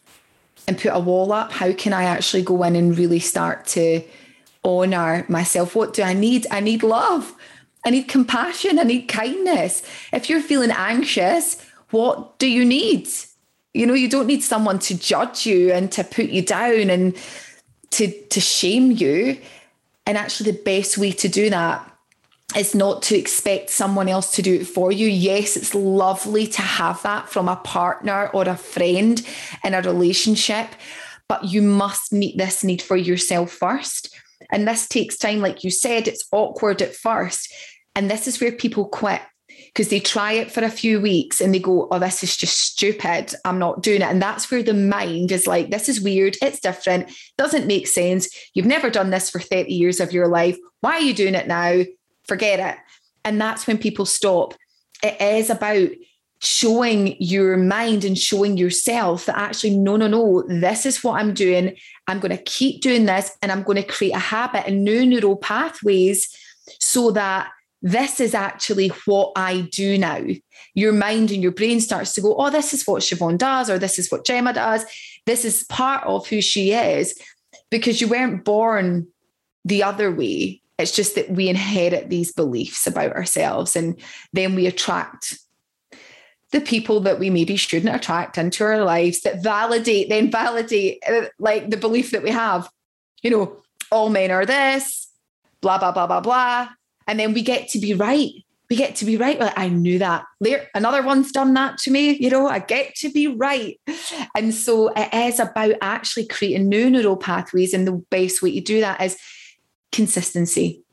[0.69, 4.03] and put a wall up, how can I actually go in and really start to
[4.63, 5.75] honor myself?
[5.75, 6.47] What do I need?
[6.51, 7.35] I need love.
[7.87, 8.79] I need compassion.
[8.79, 9.83] I need kindness.
[10.13, 13.09] If you're feeling anxious, what do you need?
[13.73, 17.17] You know, you don't need someone to judge you and to put you down and
[17.93, 19.41] to to shame you.
[20.05, 21.98] And actually the best way to do that
[22.57, 25.07] is not to expect someone else to do it for you.
[25.07, 29.21] Yes, it's lovely to have that from a partner or a friend
[29.63, 30.69] in a relationship,
[31.29, 34.15] but you must meet this need for yourself first.
[34.51, 35.41] And this takes time.
[35.41, 37.53] Like you said, it's awkward at first.
[37.95, 39.21] And this is where people quit
[39.67, 42.59] because they try it for a few weeks and they go, Oh, this is just
[42.59, 43.35] stupid.
[43.45, 44.09] I'm not doing it.
[44.09, 46.37] And that's where the mind is like, This is weird.
[46.41, 47.11] It's different.
[47.37, 48.29] Doesn't make sense.
[48.55, 50.57] You've never done this for 30 years of your life.
[50.81, 51.83] Why are you doing it now?
[52.29, 52.79] Forget it.
[53.25, 54.55] And that's when people stop.
[55.03, 55.89] It is about
[56.41, 61.35] showing your mind and showing yourself that actually, no, no, no, this is what I'm
[61.35, 61.77] doing.
[62.07, 65.05] I'm going to keep doing this and I'm going to create a habit and new
[65.05, 66.35] neural pathways
[66.79, 67.51] so that
[67.83, 70.25] this is actually what I do now.
[70.75, 73.79] Your mind and your brain starts to go, oh, this is what Siobhan does, or
[73.79, 74.85] this is what Jemma does.
[75.27, 77.19] This is part of who she is
[77.71, 79.09] because you weren't born
[79.65, 80.63] the other way.
[80.79, 84.01] It's just that we inherit these beliefs about ourselves and
[84.33, 85.39] then we attract
[86.53, 91.27] the people that we maybe shouldn't attract into our lives that validate, then validate uh,
[91.39, 92.71] like the belief that we have.
[93.23, 95.09] You know, all men are this,
[95.61, 96.69] blah, blah, blah, blah, blah.
[97.07, 98.31] And then we get to be right.
[98.71, 99.39] We get to be right.
[99.39, 100.25] Like, I knew that.
[100.41, 102.17] There, another one's done that to me.
[102.19, 103.81] You know, I get to be right.
[104.35, 107.73] And so it is about actually creating new neural pathways.
[107.73, 109.17] And the best way to do that is
[109.93, 110.85] consistency.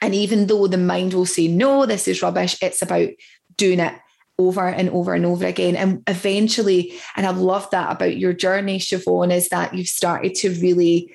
[0.00, 3.08] And even though the mind will say, no, this is rubbish, it's about
[3.56, 3.94] doing it
[4.38, 5.76] over and over and over again.
[5.76, 10.50] And eventually, and I love that about your journey, Siobhan, is that you've started to
[10.60, 11.14] really,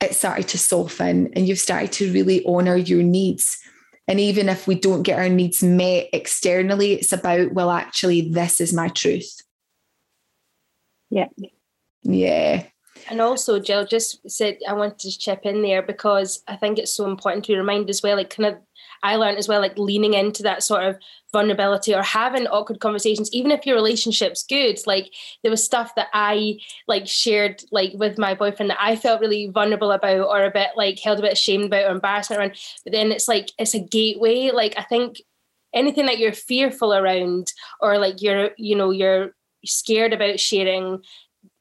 [0.00, 3.58] it started to soften and you've started to really honor your needs.
[4.06, 8.60] And even if we don't get our needs met externally, it's about, well, actually, this
[8.60, 9.34] is my truth.
[11.10, 11.28] Yeah.
[12.02, 12.66] Yeah.
[13.08, 16.92] And also, Jill just said I wanted to chip in there because I think it's
[16.92, 18.58] so important to be reminded as well, like kind of
[19.04, 20.96] I learned as well, like leaning into that sort of
[21.30, 24.78] vulnerability or having awkward conversations, even if your relationship's good.
[24.86, 29.20] Like there was stuff that I like shared like with my boyfriend that I felt
[29.20, 32.52] really vulnerable about or a bit like held a bit ashamed about or embarrassment around.
[32.84, 34.50] But then it's like it's a gateway.
[34.50, 35.20] Like I think
[35.74, 39.34] anything that you're fearful around or like you're, you know, you're
[39.66, 41.02] scared about sharing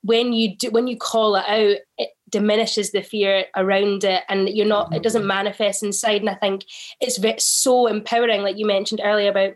[0.04, 4.50] when you do when you call it out it diminishes the fear around it and
[4.50, 5.28] you're not it doesn't mm-hmm.
[5.28, 6.22] manifest inside.
[6.22, 6.66] And i think
[7.00, 9.54] it's so empowering like you mentioned earlier about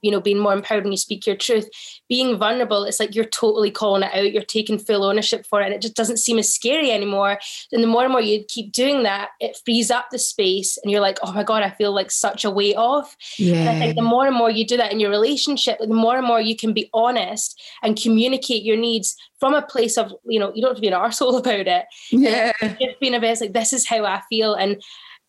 [0.00, 1.68] you know being more empowered when you speak your truth.
[2.08, 5.66] Being vulnerable it's like you're totally calling it out you're taking full ownership for it
[5.66, 7.38] and it just doesn't seem as scary anymore.
[7.72, 10.90] And the more and more you keep doing that it frees up the space and
[10.90, 13.16] you're like oh my god i feel like such a weight off.
[13.38, 13.56] Yeah.
[13.56, 16.16] and i think the more and more you do that in your relationship the more
[16.16, 20.40] and more you can be honest and communicate your needs from a place of you
[20.40, 21.84] know you don't have to be an arsehole about it.
[22.10, 22.52] Yeah.
[22.60, 24.82] just being a bit like this is how i feel and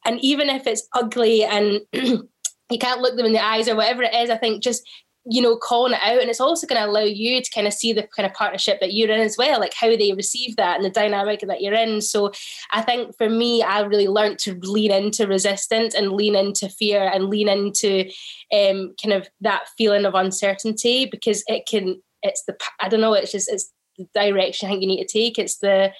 [0.05, 1.81] and even if it's ugly and
[2.69, 4.29] you can't look them in the eyes or whatever it is.
[4.29, 4.87] I think just
[5.25, 6.21] you know calling it out.
[6.21, 8.79] And it's also going to allow you to kind of see the kind of partnership
[8.79, 11.73] that you're in as well like how they receive that and the dynamic that you're
[11.73, 12.01] in.
[12.01, 12.31] So
[12.71, 17.09] i think for me i really learned to lean into resistance and lean into fear
[17.11, 18.05] and lean into
[18.53, 23.13] um kind of that feeling of uncertainty because it can it's the i don't know
[23.13, 25.39] it's just it's the direction i think you need to take.
[25.39, 25.91] It's the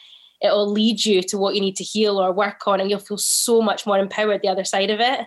[0.42, 3.18] it'll lead you to what you need to heal or work on and you'll feel
[3.18, 5.22] so much more empowered the other side of it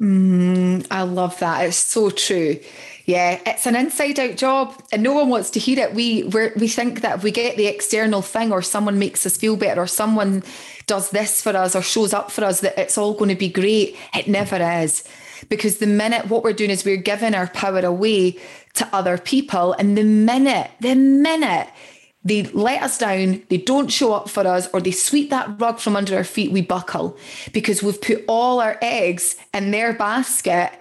[0.00, 1.66] Mm, I love that.
[1.66, 2.58] It's so true.
[3.06, 5.94] Yeah, it's an inside out job and no one wants to hear it.
[5.94, 9.36] We we we think that if we get the external thing or someone makes us
[9.36, 10.42] feel better or someone
[10.86, 13.48] does this for us or shows up for us that it's all going to be
[13.48, 13.96] great.
[14.14, 15.04] It never is.
[15.48, 18.38] Because the minute what we're doing is we're giving our power away
[18.74, 21.68] to other people and the minute the minute
[22.24, 25.78] they let us down, they don't show up for us, or they sweep that rug
[25.78, 27.16] from under our feet, we buckle
[27.52, 30.72] because we've put all our eggs in their basket.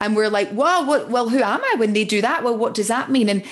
[0.00, 2.42] And we're like, well, what, well, who am I when they do that?
[2.42, 3.28] Well, what does that mean?
[3.28, 3.44] And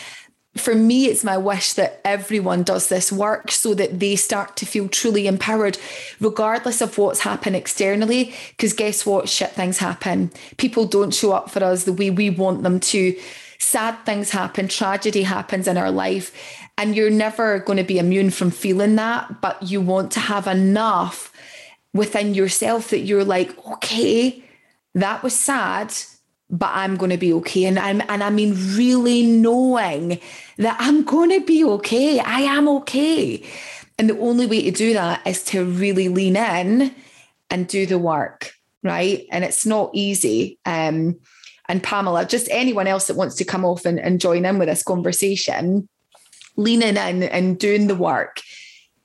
[0.56, 4.66] for me, it's my wish that everyone does this work so that they start to
[4.66, 5.78] feel truly empowered,
[6.20, 8.34] regardless of what's happened externally.
[8.50, 9.28] Because guess what?
[9.28, 10.30] Shit things happen.
[10.56, 13.18] People don't show up for us the way we want them to.
[13.58, 16.30] Sad things happen, tragedy happens in our life.
[16.76, 20.46] And you're never going to be immune from feeling that, but you want to have
[20.46, 21.32] enough
[21.92, 24.42] within yourself that you're like, okay,
[24.94, 25.94] that was sad,
[26.50, 27.64] but I'm going to be okay.
[27.64, 30.20] And I'm, and I mean, really knowing
[30.58, 32.18] that I'm going to be okay.
[32.18, 33.44] I am okay.
[33.98, 36.94] And the only way to do that is to really lean in
[37.50, 38.52] and do the work,
[38.82, 39.26] right?
[39.30, 40.58] And it's not easy.
[40.64, 41.20] Um,
[41.68, 44.68] and Pamela, just anyone else that wants to come off and, and join in with
[44.68, 45.88] this conversation,
[46.56, 48.40] leaning in and doing the work.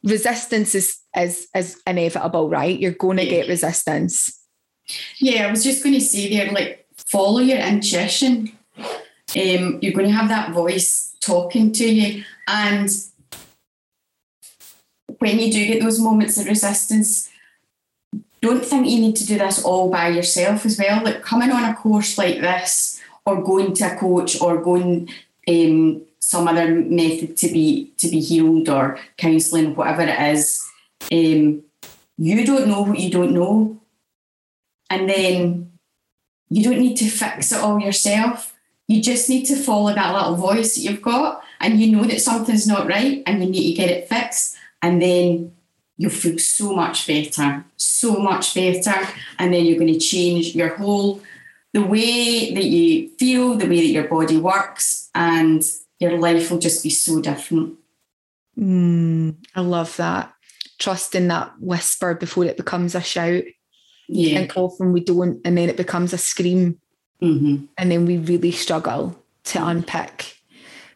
[0.03, 2.79] Resistance is is is inevitable right?
[2.79, 4.35] You're going to get resistance.
[5.19, 8.51] Yeah i was just going to say there like follow your intuition.
[8.77, 12.23] Um, you're going to have that voice talking to you.
[12.47, 12.89] And
[15.19, 17.29] when you do get those moments of resistance
[18.41, 21.03] don't think you need to do this all by yourself as well.
[21.03, 25.09] Like coming on a course like this or going to a coach or going
[25.47, 30.63] um, some other method to be to be healed or counselling, whatever it is,
[31.11, 31.63] um,
[32.19, 33.81] you don't know what you don't know,
[34.91, 35.71] and then
[36.47, 38.53] you don't need to fix it all yourself.
[38.87, 42.21] You just need to follow that little voice that you've got, and you know that
[42.21, 45.51] something's not right, and you need to get it fixed, and then
[45.97, 49.07] you'll feel so much better, so much better.
[49.39, 51.21] And then you're going to change your whole,
[51.73, 55.63] the way that you feel, the way that your body works, and
[55.99, 57.75] your life will just be so different.
[58.57, 60.33] Mm, I love that.
[60.79, 63.43] Trust in that whisper before it becomes a shout.
[64.07, 64.39] Yeah.
[64.39, 66.79] And often we don't, and then it becomes a scream.
[67.21, 67.65] Mm-hmm.
[67.77, 70.37] And then we really struggle to unpick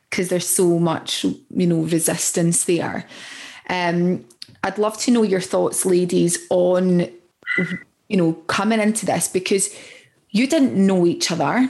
[0.09, 3.05] because there's so much, you know, resistance there.
[3.69, 4.25] Um,
[4.63, 7.07] I'd love to know your thoughts, ladies, on
[8.07, 9.75] you know coming into this because
[10.29, 11.69] you didn't know each other.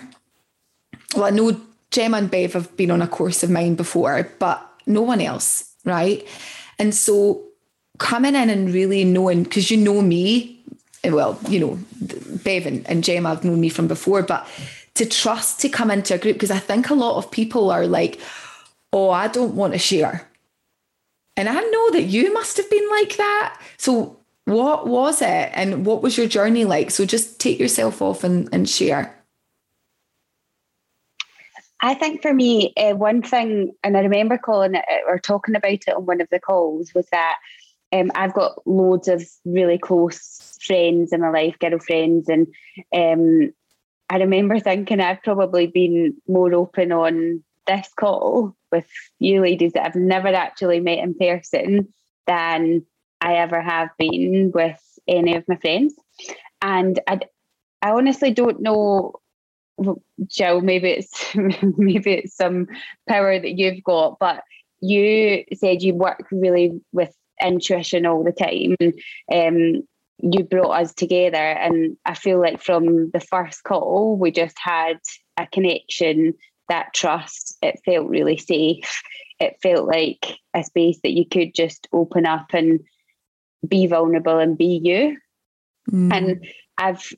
[1.16, 1.60] Well, I know
[1.94, 5.74] Jemma and Bev have been on a course of mine before, but no one else,
[5.86, 6.28] right?
[6.80, 7.44] And so
[8.00, 10.60] coming in and really knowing because you know me,
[11.04, 11.80] well, you know,
[12.44, 14.48] Bev and, and Jemma have known me from before, but
[14.96, 17.88] to trust to come into a group because I think a lot of people are
[17.88, 18.20] like,
[18.92, 20.28] oh, I don't want to share.
[21.36, 23.60] And I know that you must have been like that.
[23.78, 26.92] So, what was it and what was your journey like?
[26.92, 29.16] So, just take yourself off and, and share.
[31.84, 35.74] I think for me, uh, one thing, and I remember calling it or talking about
[35.74, 37.36] it on one of the calls, was that
[37.92, 42.48] um, I've got loads of really close friends in my life, girlfriends, and
[42.96, 43.54] um,
[44.10, 48.88] I remember thinking I've probably been more open on this call with
[49.20, 51.90] you ladies that I've never actually met in person
[52.28, 52.86] than
[53.20, 55.96] I ever have been with any of my friends.
[56.62, 57.20] And I,
[57.82, 59.16] I honestly don't know,
[60.28, 61.36] Jill, maybe it's
[61.78, 62.68] maybe it's some
[63.08, 64.44] power that you've got, but
[64.82, 68.76] you said you work really with intuition all the time.
[69.32, 69.84] Um,
[70.20, 75.00] you brought us together and I feel like from the first call we just had
[75.38, 76.34] a connection
[76.70, 77.58] that trust.
[77.62, 79.02] It felt really safe.
[79.40, 82.80] It felt like a space that you could just open up and
[83.68, 85.18] be vulnerable and be you.
[85.92, 86.14] Mm.
[86.14, 86.46] And
[86.78, 87.12] I've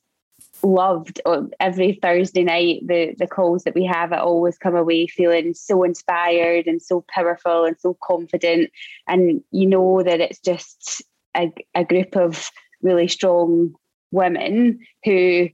[0.66, 4.12] loved oh, every Thursday night the the calls that we have.
[4.12, 8.72] I always come away feeling so inspired and so powerful and so confident.
[9.08, 11.04] And you know that it's just
[11.36, 12.50] a, a group of
[12.82, 13.76] really strong
[14.12, 15.50] women who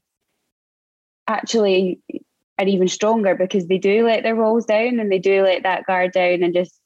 [1.28, 2.00] actually
[2.60, 5.86] are even stronger because they do let their walls down and they do let that
[5.86, 6.80] guard down and just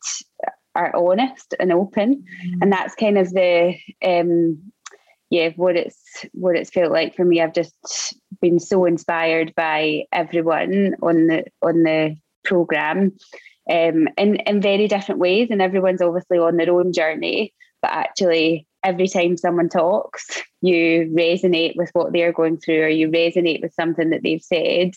[0.76, 2.58] are honest and open mm.
[2.62, 4.62] and that's kind of the um
[5.36, 7.76] yeah what it's what it's felt like for me i've just
[8.42, 13.12] been so inspired by everyone on the on the program
[13.70, 18.68] um in in very different ways and everyone's obviously on their own journey but actually
[18.86, 23.74] every time someone talks, you resonate with what they're going through or you resonate with
[23.74, 24.92] something that they've said.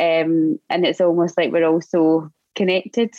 [0.00, 3.10] Um, and it's almost like we're all so connected.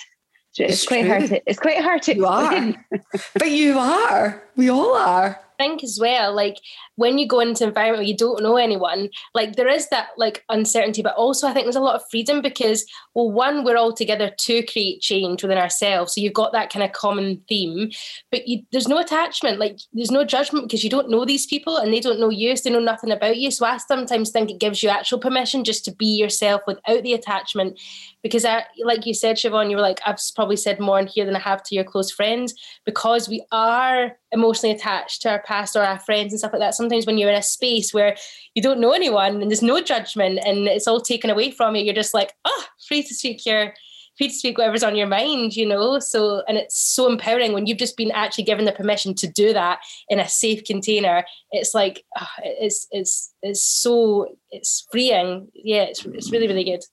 [0.59, 1.09] It's, it's quite true.
[1.09, 2.73] hard to it's quite hard to you are.
[3.35, 4.43] but you are.
[4.55, 6.57] We all are think as well, like
[6.95, 10.43] when you go into environment where you don't know anyone, like there is that like
[10.49, 13.93] uncertainty, but also I think there's a lot of freedom because, well, one, we're all
[13.93, 16.13] together to create change within ourselves.
[16.13, 17.91] So you've got that kind of common theme,
[18.31, 21.77] but you, there's no attachment, like there's no judgment because you don't know these people
[21.77, 23.51] and they don't know you, so they know nothing about you.
[23.51, 27.13] So I sometimes think it gives you actual permission just to be yourself without the
[27.13, 27.79] attachment.
[28.23, 31.25] Because I, like you said, Siobhan, you were like, I've probably said more in here
[31.25, 32.53] than I have to your close friends
[32.85, 36.75] because we are emotionally attached to our past or our friends and stuff like that.
[36.75, 38.15] Sometimes when you're in a space where
[38.53, 41.83] you don't know anyone and there's no judgment and it's all taken away from you,
[41.83, 43.73] you're just like, oh, free to speak your
[44.17, 45.99] free to speak whatever's on your mind, you know.
[45.99, 49.53] So and it's so empowering when you've just been actually given the permission to do
[49.53, 49.79] that
[50.09, 51.23] in a safe container.
[51.51, 55.47] It's like oh, it's it's it's so it's freeing.
[55.53, 56.83] Yeah, it's it's really really good.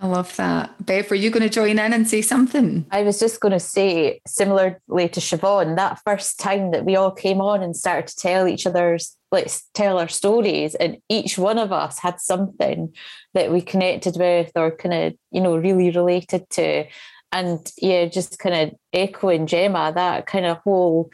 [0.00, 0.74] I love that.
[0.84, 2.84] Bev, were you going to join in and say something?
[2.90, 7.10] I was just going to say, similarly to Siobhan, that first time that we all
[7.10, 11.58] came on and started to tell each other's, let's tell our stories, and each one
[11.58, 12.94] of us had something
[13.32, 16.84] that we connected with or kind of, you know, really related to.
[17.32, 21.10] And yeah, just kind of echoing Jemma, that kind of whole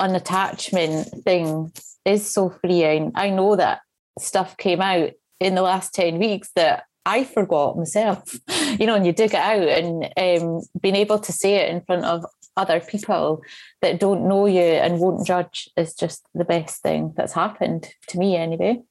[0.00, 1.72] unattachment thing
[2.04, 3.12] is so freeing.
[3.14, 3.80] I know that
[4.18, 8.38] stuff came out in the last 10 weeks that I forgot myself,
[8.78, 11.80] you know, and you dig it out and um, being able to say it in
[11.82, 12.24] front of
[12.56, 13.42] other people
[13.80, 18.18] that don't know you and won't judge is just the best thing that's happened to
[18.18, 18.82] me anyway.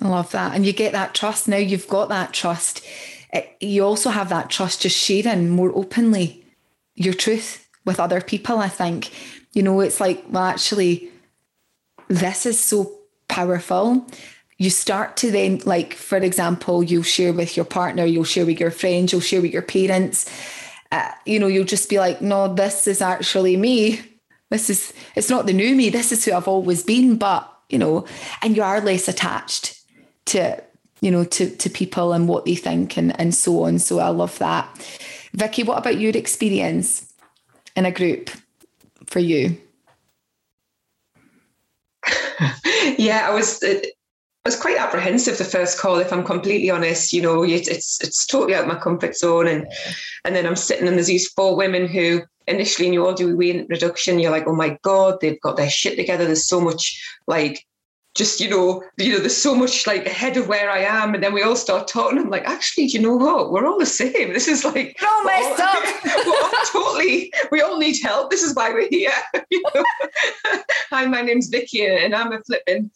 [0.00, 0.54] I love that.
[0.54, 1.48] And you get that trust.
[1.48, 2.84] Now you've got that trust.
[3.32, 6.44] Eh, you also have that trust just sharing more openly
[6.94, 8.58] your truth with other people.
[8.58, 9.10] I think,
[9.52, 11.10] you know, it's like, well, actually,
[12.08, 12.92] this is so
[13.28, 14.06] powerful
[14.58, 18.60] you start to then like for example you'll share with your partner you'll share with
[18.60, 20.28] your friends you'll share with your parents
[20.90, 24.00] uh, you know you'll just be like no this is actually me.
[24.50, 25.90] This is it's not the new me.
[25.90, 27.16] This is who i've always been.
[27.16, 28.06] But you know
[28.42, 29.78] and you are less attached
[30.26, 30.62] to
[31.00, 33.78] you know to to people and what they think and and so on.
[33.78, 34.66] So i love that.
[35.34, 37.12] Vicky what about your experience
[37.76, 38.30] in a group
[39.06, 39.58] for you?
[42.96, 43.62] Yeah i was
[44.48, 47.12] was quite apprehensive the first call, if I'm completely honest.
[47.12, 47.68] You know, it's
[48.02, 49.66] it's totally out of my comfort zone, and
[50.24, 53.36] and then I'm sitting and there's these four women who initially oh, in your do
[53.36, 54.18] weight reduction.
[54.18, 56.24] you're like, oh my god, they've got their shit together.
[56.24, 57.66] There's so much like
[58.14, 61.22] just you know you know there's so much like ahead of where I am and
[61.22, 63.86] then we all start talking I'm like actually do you know what we're all the
[63.86, 68.30] same this is like no messed oh, up we're all totally we all need help
[68.30, 69.12] this is why we're here
[69.50, 69.84] you know?
[70.90, 72.90] hi my name's Vicky and I'm a flipping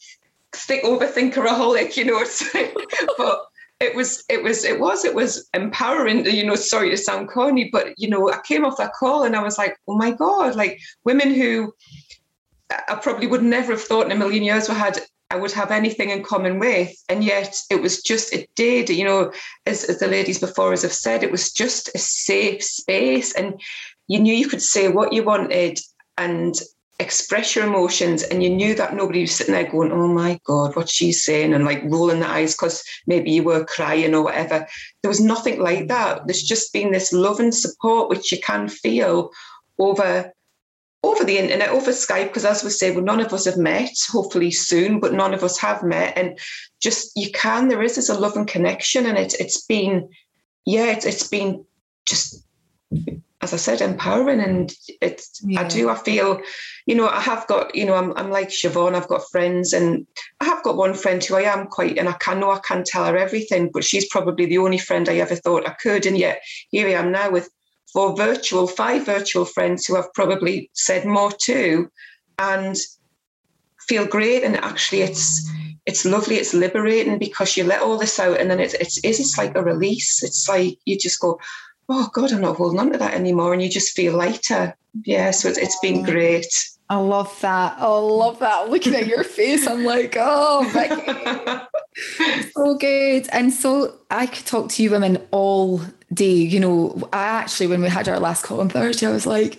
[0.55, 2.19] think overthinkeraholic you know
[3.19, 3.43] but
[3.81, 7.69] it was it was it was it was empowering you know sorry to sound corny
[7.73, 10.55] but you know i came off that call and i was like oh my god
[10.55, 11.73] like women who
[12.89, 15.01] i probably would never have thought in a million years were had
[15.31, 19.05] i would have anything in common with and yet it was just it did you
[19.05, 19.33] know
[19.67, 23.61] as, as the ladies before us have said it was just a safe space and
[24.07, 25.79] you knew you could say what you wanted
[26.19, 26.61] and
[27.03, 30.75] express your emotions and you knew that nobody was sitting there going oh my god
[30.75, 34.67] what's she saying and like rolling the eyes because maybe you were crying or whatever.
[35.03, 36.27] There was nothing like that.
[36.27, 39.31] There's just been this love and support which you can feel
[39.79, 40.33] over
[41.05, 43.91] over the internet over skype because as we say well none of us have met
[44.09, 46.39] hopefully soon but none of us have met and
[46.81, 50.09] just you can there is this a love and connection and it's it's been
[50.65, 51.65] yeah it's, it's been
[52.07, 52.45] just
[53.43, 54.41] as I said, empowering.
[54.41, 55.61] And it's, yeah.
[55.61, 56.41] I do, I feel,
[56.87, 60.07] you know, I have got, you know, I'm, I'm like Siobhan, I've got friends and
[60.41, 62.87] I have got one friend who I am quite, and I can know I can't
[62.87, 66.07] tell her everything, but she's probably the only friend I ever thought I could.
[66.07, 66.41] And yet
[66.71, 67.51] here I am now with
[67.93, 71.91] four virtual, five virtual friends who I've probably said more to
[72.39, 72.77] and
[73.89, 74.45] feel great.
[74.45, 75.51] And actually it's,
[75.85, 79.37] it's lovely, it's liberating because you let all this out and then it's, it's, it's
[79.37, 80.23] like a release.
[80.23, 81.41] It's like you just go,
[81.89, 83.53] oh God, I'm not holding on to that anymore.
[83.53, 84.75] And you just feel lighter.
[85.05, 86.47] Yeah, so it's, it's been great.
[86.89, 87.77] I love that.
[87.81, 88.69] Oh, I love that.
[88.69, 92.51] Looking at your face, I'm like, oh, Vicky.
[92.53, 93.29] so good.
[93.33, 95.81] And so I could talk to you women all
[96.13, 96.35] day.
[96.35, 99.59] You know, I actually, when we had our last call on Thursday, I was like,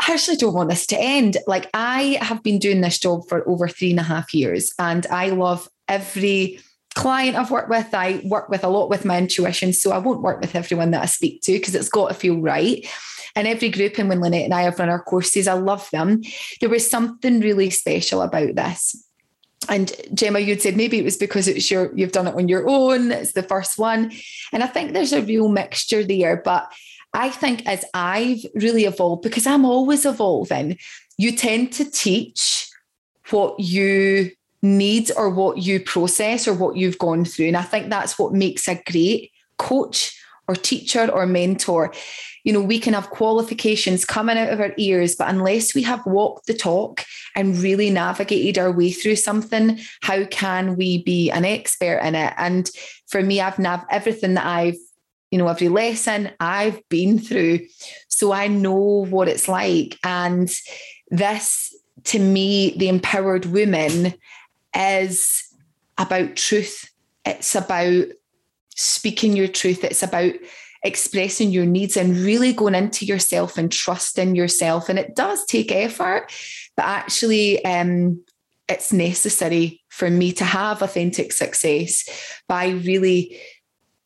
[0.00, 1.36] I actually don't want this to end.
[1.46, 5.06] Like, I have been doing this job for over three and a half years, and
[5.08, 6.60] I love every
[6.94, 9.72] client I've worked with, I work with a lot with my intuition.
[9.72, 12.40] So I won't work with everyone that I speak to because it's got to feel
[12.40, 12.86] right.
[13.36, 16.22] And every group, and when Lynette and I have run our courses, I love them.
[16.60, 19.06] There was something really special about this.
[19.68, 22.68] And Jemma, you'd said maybe it was because it's your you've done it on your
[22.68, 23.12] own.
[23.12, 24.10] It's the first one.
[24.52, 26.40] And I think there's a real mixture there.
[26.44, 26.72] But
[27.12, 30.78] I think as I've really evolved, because I'm always evolving,
[31.18, 32.68] you tend to teach
[33.30, 34.32] what you
[34.62, 37.48] need or what you process or what you've gone through.
[37.48, 40.16] And I think that's what makes a great coach
[40.48, 41.92] or teacher or mentor.
[42.44, 46.04] You know, we can have qualifications coming out of our ears, but unless we have
[46.06, 47.04] walked the talk
[47.36, 52.34] and really navigated our way through something, how can we be an expert in it?
[52.36, 52.70] And
[53.08, 54.76] for me, I've nav everything that I've
[55.30, 57.60] you know, every lesson I've been through.
[58.08, 59.96] So I know what it's like.
[60.02, 60.52] And
[61.08, 61.72] this,
[62.04, 64.14] to me, the empowered woman
[64.76, 65.42] is
[65.98, 66.90] about truth.
[67.24, 68.06] It's about
[68.76, 69.84] speaking your truth.
[69.84, 70.34] It's about
[70.82, 74.88] expressing your needs and really going into yourself and trusting yourself.
[74.88, 76.32] And it does take effort,
[76.76, 78.22] but actually, um,
[78.70, 82.08] it's necessary for me to have authentic success
[82.48, 83.38] by really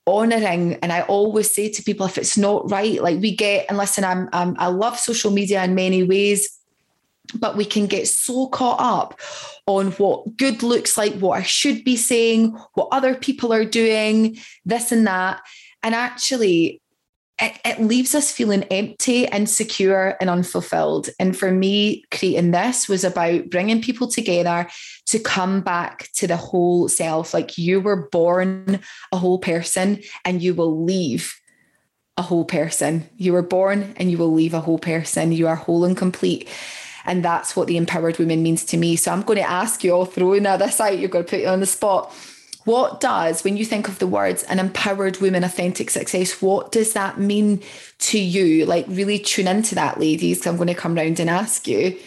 [0.07, 3.79] honoring and i always say to people if it's not right like we get and
[3.79, 6.54] listen i'm, I'm i love social media in many ways
[7.35, 9.19] but we can get so caught up
[9.67, 14.39] on what good looks like, what I should be saying, what other people are doing,
[14.65, 15.41] this and that.
[15.83, 16.83] And actually,
[17.41, 21.09] it, it leaves us feeling empty, insecure, and unfulfilled.
[21.19, 24.69] And for me, creating this was about bringing people together
[25.07, 27.35] to come back to the whole self.
[27.35, 28.81] Like you were born
[29.11, 31.35] a whole person and you will leave
[32.17, 33.09] a whole person.
[33.17, 35.33] You were born and you will leave a whole person.
[35.33, 36.49] You are whole and complete.
[37.05, 38.97] And that's what the empowered woman means to me.
[38.97, 41.41] So I'm going to ask you, all throwing at this out, you're going to put
[41.41, 42.13] you on the spot.
[42.65, 46.95] What does, when you think of the words an empowered woman, authentic success, what does
[46.95, 47.61] that mean
[47.99, 48.65] to you?
[48.65, 51.99] Like, really tune into that, ladies, I'm going to come round and ask you.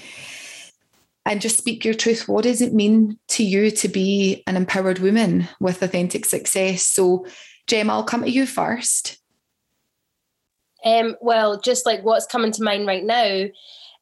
[1.27, 2.27] And just speak your truth.
[2.27, 6.83] What does it mean to you to be an empowered woman with authentic success?
[6.83, 7.27] So,
[7.67, 9.19] Jemma, I'll come to you first.
[10.83, 13.47] Um, well, just like what's coming to mind right now,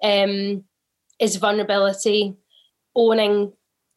[0.04, 0.64] um,
[1.20, 2.36] is vulnerability,
[2.96, 3.54] owning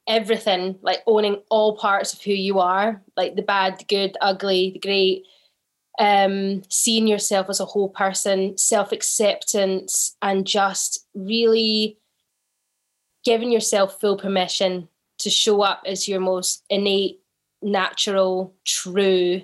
[0.07, 4.25] everything, like owning all parts of who you are, like the bad, the good, the
[4.25, 5.25] ugly, the great,
[5.99, 11.99] um, seeing yourself as a whole person, self acceptance, and just really
[13.25, 14.89] giving yourself full permission
[15.19, 17.21] to show up as your most innate,
[17.61, 19.43] natural, true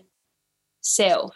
[0.81, 1.35] self.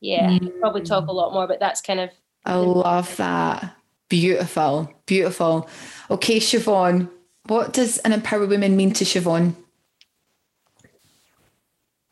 [0.00, 0.60] Yeah, mm.
[0.60, 2.10] probably talk a lot more, but that's kind of.
[2.44, 3.74] I love that.
[4.08, 5.68] Beautiful, beautiful.
[6.10, 7.08] Okay, Siobhan,
[7.46, 9.54] what does an empowered woman mean to Siobhan?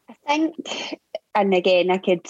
[0.09, 1.01] I think,
[1.35, 2.27] and again, I could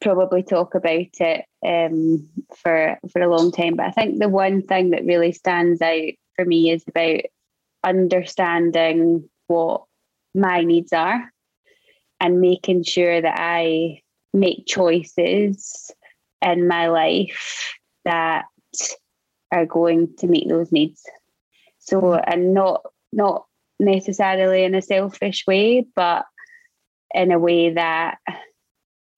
[0.00, 4.62] probably talk about it um, for for a long time, but I think the one
[4.62, 7.20] thing that really stands out for me is about
[7.84, 9.84] understanding what
[10.34, 11.30] my needs are
[12.20, 15.90] and making sure that I make choices
[16.42, 17.74] in my life
[18.04, 18.44] that
[19.54, 21.02] are going to meet those needs.
[21.78, 22.24] So mm-hmm.
[22.26, 22.82] and not
[23.12, 23.46] not
[23.78, 26.24] necessarily in a selfish way, but
[27.14, 28.18] in a way that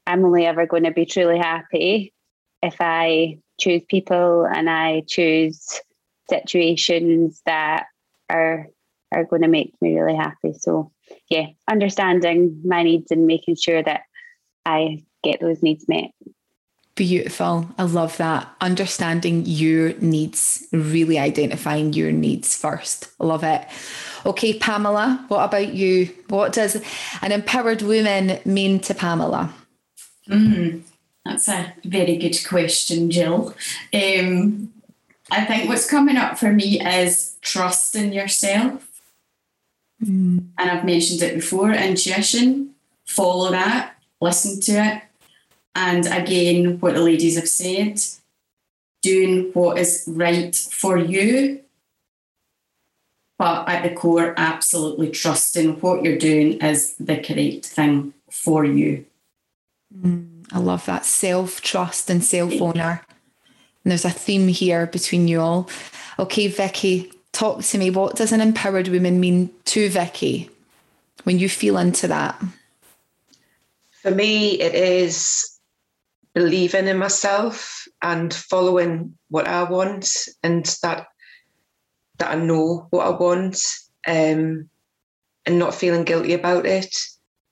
[0.06, 2.12] I'm only ever going to be truly happy
[2.62, 5.80] if I choose people and I choose
[6.28, 7.86] situations that
[8.28, 8.66] are
[9.12, 10.52] are going to make me really happy.
[10.52, 10.92] So
[11.30, 14.02] yeah, understanding my needs and making sure that
[14.66, 16.10] I get those needs met.
[16.96, 17.68] Beautiful.
[17.76, 18.48] I love that.
[18.62, 23.10] Understanding your needs, really identifying your needs first.
[23.20, 23.66] I love it.
[24.24, 26.06] Okay, Pamela, what about you?
[26.28, 26.82] What does
[27.20, 29.54] an empowered woman mean to Pamela?
[30.26, 30.80] Mm,
[31.22, 33.54] that's a very good question, Jill.
[33.92, 34.72] Um,
[35.30, 38.88] I think what's coming up for me is trust in yourself.
[40.02, 40.46] Mm.
[40.58, 42.74] And I've mentioned it before intuition,
[43.04, 45.02] follow that, listen to it,
[45.76, 48.00] and again, what the ladies have said,
[49.02, 51.60] doing what is right for you,
[53.38, 59.04] but at the core, absolutely trusting what you're doing is the correct thing for you.
[59.94, 63.02] Mm, I love that self trust and self honor.
[63.84, 65.68] And there's a theme here between you all.
[66.18, 67.90] Okay, Vicky, talk to me.
[67.90, 70.48] What does an empowered woman mean to Vicky
[71.24, 72.42] when you feel into that?
[74.00, 75.55] For me, it is
[76.36, 80.06] believing in myself and following what I want
[80.42, 81.06] and that
[82.18, 83.58] that I know what I want
[84.06, 84.68] um,
[85.46, 86.94] and not feeling guilty about it,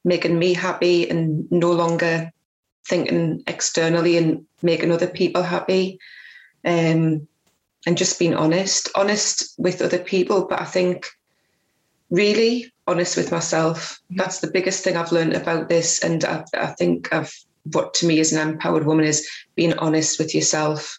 [0.04, 2.30] making me happy and no longer
[2.86, 5.98] thinking externally and making other people happy.
[6.62, 7.26] Um,
[7.86, 10.46] and just being honest, honest with other people.
[10.46, 11.06] But I think
[12.10, 14.00] really honest with myself.
[14.04, 14.16] Mm-hmm.
[14.16, 16.02] That's the biggest thing I've learned about this.
[16.02, 17.34] And I, I think I've
[17.72, 20.98] what to me is an empowered woman is being honest with yourself.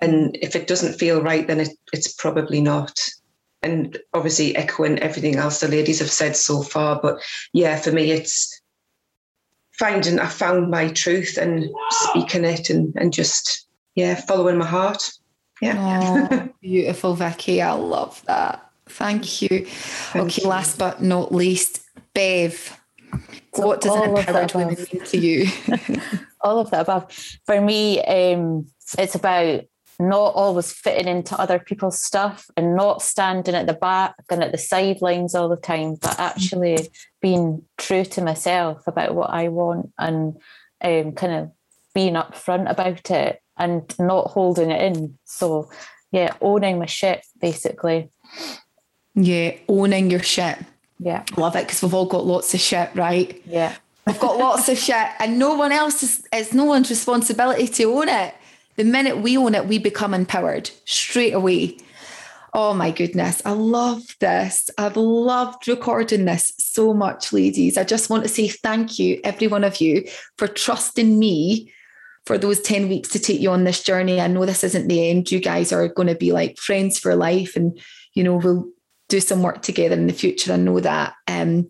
[0.00, 2.98] And if it doesn't feel right, then it, it's probably not.
[3.62, 6.98] And obviously, echoing everything else the ladies have said so far.
[7.00, 7.20] But
[7.52, 8.60] yeah, for me, it's
[9.78, 15.10] finding, I found my truth and speaking it and, and just, yeah, following my heart.
[15.60, 16.28] Yeah.
[16.30, 17.60] Oh, beautiful, Vicky.
[17.60, 18.70] I love that.
[18.86, 19.66] Thank you.
[19.66, 20.48] Thank okay, you.
[20.48, 22.79] last but not least, Bev.
[23.54, 25.46] So what does an empowered woman mean to you?
[26.40, 27.12] all of the above.
[27.46, 28.66] For me, um,
[28.98, 29.64] it's about
[30.00, 34.50] not always fitting into other people's stuff and not standing at the back and at
[34.50, 36.88] the sidelines all the time, but actually
[37.20, 40.36] being true to myself about what I want and
[40.80, 41.50] um, kind of
[41.94, 45.18] being upfront about it and not holding it in.
[45.24, 45.70] So,
[46.12, 48.10] yeah, owning my shit basically.
[49.14, 50.58] Yeah, owning your shit.
[51.00, 51.24] Yeah.
[51.36, 53.42] Love it because we've all got lots of shit, right?
[53.46, 53.74] Yeah.
[54.06, 57.84] We've got lots of shit and no one else is, it's no one's responsibility to
[57.84, 58.34] own it.
[58.76, 61.78] The minute we own it, we become empowered straight away.
[62.52, 63.40] Oh my goodness.
[63.44, 64.68] I love this.
[64.76, 67.78] I've loved recording this so much, ladies.
[67.78, 70.06] I just want to say thank you, every one of you,
[70.36, 71.72] for trusting me
[72.26, 74.20] for those 10 weeks to take you on this journey.
[74.20, 75.30] I know this isn't the end.
[75.30, 77.80] You guys are going to be like friends for life and,
[78.14, 78.68] you know, we'll
[79.10, 80.52] do some work together in the future.
[80.52, 81.14] I know that.
[81.28, 81.68] Um,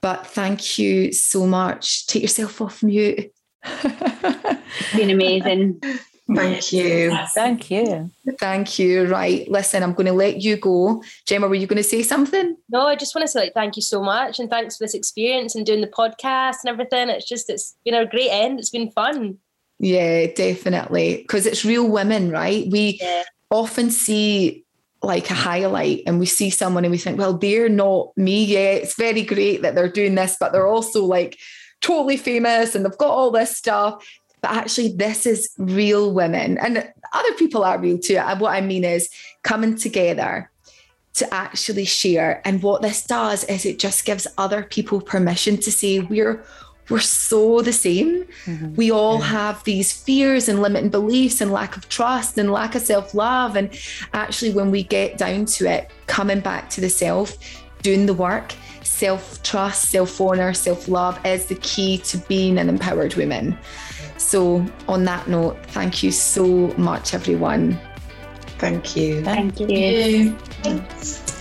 [0.00, 2.06] but thank you so much.
[2.06, 3.32] Take yourself off mute.
[3.64, 5.80] it's been amazing.
[6.34, 7.16] Thank you.
[7.34, 8.10] Thank you.
[8.38, 9.06] Thank you.
[9.06, 9.46] Right.
[9.50, 11.02] Listen, I'm going to let you go.
[11.26, 12.56] Jemma, were you going to say something?
[12.70, 14.94] No, I just want to say like thank you so much and thanks for this
[14.94, 17.10] experience and doing the podcast and everything.
[17.10, 18.58] It's just it's been a great end.
[18.58, 19.36] It's been fun.
[19.78, 21.18] Yeah, definitely.
[21.18, 22.66] Because it's real women, right?
[22.70, 23.24] We yeah.
[23.50, 24.63] often see
[25.04, 28.82] like a highlight and we see someone and we think, well, they're not me yet.
[28.82, 31.38] It's very great that they're doing this, but they're also like
[31.80, 34.04] totally famous and they've got all this stuff.
[34.44, 38.18] but actually, this is real women, and other people are real too.
[38.18, 39.08] And what I mean is
[39.42, 40.50] coming together
[41.14, 42.42] to actually share.
[42.44, 46.44] And what this does is it just gives other people permission to say, we're
[46.90, 48.24] we're so the same.
[48.44, 48.74] Mm-hmm.
[48.74, 49.26] We all yeah.
[49.26, 53.56] have these fears and limiting beliefs and lack of trust and lack of self love.
[53.56, 53.70] And
[54.12, 57.36] actually, when we get down to it, coming back to the self,
[57.82, 62.68] doing the work, self trust, self honor, self love is the key to being an
[62.68, 63.56] empowered woman.
[64.18, 67.78] So, on that note, thank you so much, everyone.
[68.58, 69.22] Thank you.
[69.22, 70.36] Thank you.
[70.62, 71.33] Thank you.